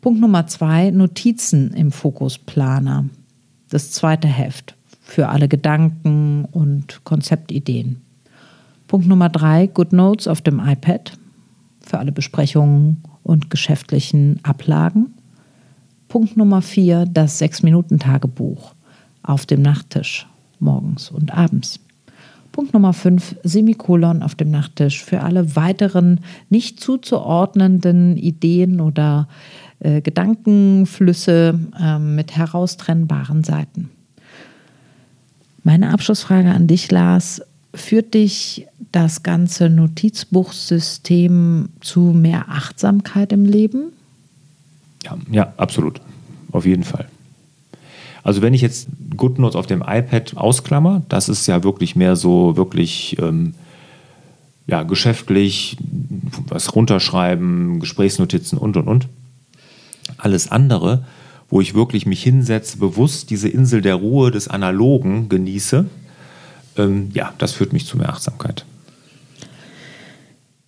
Punkt 0.00 0.20
Nummer 0.20 0.46
zwei, 0.46 0.90
Notizen 0.90 1.72
im 1.74 1.92
Fokusplaner. 1.92 3.06
Das 3.70 3.92
zweite 3.92 4.28
Heft 4.28 4.74
für 5.12 5.28
alle 5.28 5.46
Gedanken 5.46 6.46
und 6.46 7.04
Konzeptideen. 7.04 8.00
Punkt 8.88 9.06
Nummer 9.06 9.28
drei, 9.28 9.66
Good 9.66 9.92
Notes 9.92 10.26
auf 10.26 10.40
dem 10.40 10.58
iPad 10.58 11.12
für 11.82 11.98
alle 11.98 12.12
Besprechungen 12.12 13.02
und 13.22 13.50
geschäftlichen 13.50 14.40
Ablagen. 14.42 15.12
Punkt 16.08 16.38
Nummer 16.38 16.62
vier, 16.62 17.04
das 17.04 17.38
Sechs-Minuten-Tagebuch 17.38 18.74
auf 19.22 19.44
dem 19.44 19.60
Nachttisch 19.60 20.26
morgens 20.60 21.10
und 21.10 21.34
abends. 21.34 21.78
Punkt 22.50 22.72
Nummer 22.72 22.94
fünf, 22.94 23.36
Semikolon 23.42 24.22
auf 24.22 24.34
dem 24.34 24.50
Nachttisch 24.50 25.04
für 25.04 25.20
alle 25.20 25.56
weiteren 25.56 26.20
nicht 26.48 26.80
zuzuordnenden 26.80 28.16
Ideen 28.16 28.80
oder 28.80 29.28
äh, 29.80 30.00
Gedankenflüsse 30.00 31.60
äh, 31.78 31.98
mit 31.98 32.34
heraustrennbaren 32.34 33.44
Seiten. 33.44 33.90
Meine 35.64 35.90
Abschlussfrage 35.90 36.50
an 36.50 36.66
dich, 36.66 36.90
Lars. 36.90 37.42
Führt 37.74 38.14
dich 38.14 38.66
das 38.90 39.22
ganze 39.22 39.70
Notizbuchsystem 39.70 41.68
zu 41.80 42.00
mehr 42.00 42.48
Achtsamkeit 42.48 43.32
im 43.32 43.46
Leben? 43.46 43.92
Ja, 45.04 45.16
ja, 45.30 45.52
absolut. 45.56 46.00
Auf 46.50 46.66
jeden 46.66 46.84
Fall. 46.84 47.08
Also 48.22 48.42
wenn 48.42 48.54
ich 48.54 48.60
jetzt 48.60 48.88
GoodNotes 49.16 49.56
auf 49.56 49.66
dem 49.66 49.82
iPad 49.82 50.36
ausklammer, 50.36 51.02
das 51.08 51.28
ist 51.28 51.46
ja 51.46 51.64
wirklich 51.64 51.96
mehr 51.96 52.14
so 52.14 52.56
wirklich 52.56 53.16
ähm, 53.20 53.54
ja, 54.66 54.84
geschäftlich, 54.84 55.76
was 56.48 56.74
runterschreiben, 56.74 57.80
Gesprächsnotizen 57.80 58.58
und 58.58 58.76
und 58.76 58.86
und. 58.86 59.08
Alles 60.18 60.50
andere, 60.50 61.04
wo 61.52 61.60
ich 61.60 61.74
wirklich 61.74 62.06
mich 62.06 62.22
hinsetze, 62.22 62.78
bewusst 62.78 63.28
diese 63.28 63.46
Insel 63.46 63.82
der 63.82 63.96
Ruhe 63.96 64.30
des 64.30 64.48
Analogen 64.48 65.28
genieße, 65.28 65.84
ähm, 66.78 67.10
ja, 67.12 67.34
das 67.36 67.52
führt 67.52 67.74
mich 67.74 67.86
zu 67.86 67.98
mehr 67.98 68.08
Achtsamkeit. 68.08 68.64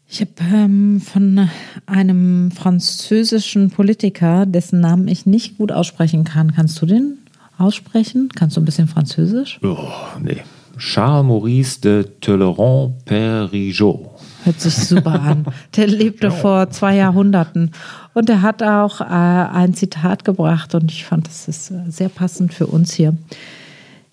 Ich 0.07 0.21
habe 0.21 0.33
ähm, 0.43 1.01
von 1.01 1.49
einem 1.87 2.51
französischen 2.51 3.71
Politiker, 3.71 4.45
dessen 4.45 4.81
Namen 4.81 5.09
ich 5.09 5.25
nicht 5.25 5.57
gut 5.57 5.73
aussprechen 5.73 6.25
kann. 6.25 6.53
Kannst 6.53 6.81
du 6.83 6.85
den 6.85 7.17
aussprechen? 7.57 8.29
Kannst 8.35 8.59
du 8.59 8.61
ein 8.61 8.67
bisschen 8.67 8.87
Französisch? 8.87 9.61
Oh, 9.63 9.89
nee. 10.23 10.43
Charles 10.77 11.27
Maurice 11.27 11.81
de 11.81 12.05
Talleyrand-Périgot. 12.21 14.14
Hört 14.45 14.61
sich 14.61 14.75
super 14.75 15.21
an. 15.23 15.47
Der 15.77 15.87
lebte 15.87 16.29
genau. 16.29 16.41
vor 16.41 16.71
zwei 16.71 16.97
Jahrhunderten. 16.97 17.71
Und 18.13 18.29
er 18.29 18.43
hat 18.43 18.63
auch 18.63 19.01
äh, 19.01 19.05
ein 19.05 19.75
Zitat 19.75 20.25
gebracht 20.25 20.75
und 20.75 20.93
ich 20.93 21.05
fand, 21.05 21.27
das 21.27 21.49
ist 21.49 21.71
äh, 21.71 21.85
sehr 21.89 22.11
passend 22.11 22.53
für 22.53 22.67
uns 22.67 22.93
hier. 22.93 23.17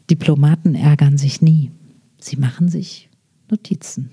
Diplomaten 0.10 0.74
ärgern 0.74 1.18
sich 1.18 1.42
nie. 1.42 1.72
Sie 2.18 2.38
machen 2.38 2.70
sich 2.70 3.10
Notizen. 3.50 4.12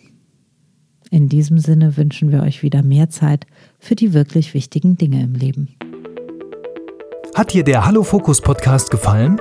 In 1.10 1.28
diesem 1.28 1.58
Sinne 1.58 1.96
wünschen 1.96 2.32
wir 2.32 2.42
euch 2.42 2.62
wieder 2.62 2.82
mehr 2.82 3.08
Zeit 3.10 3.46
für 3.78 3.94
die 3.94 4.12
wirklich 4.12 4.54
wichtigen 4.54 4.98
Dinge 4.98 5.22
im 5.22 5.34
Leben. 5.34 5.68
Hat 7.34 7.52
dir 7.52 7.62
der 7.62 7.86
Hallo 7.86 8.02
Fokus 8.02 8.40
Podcast 8.40 8.90
gefallen? 8.90 9.40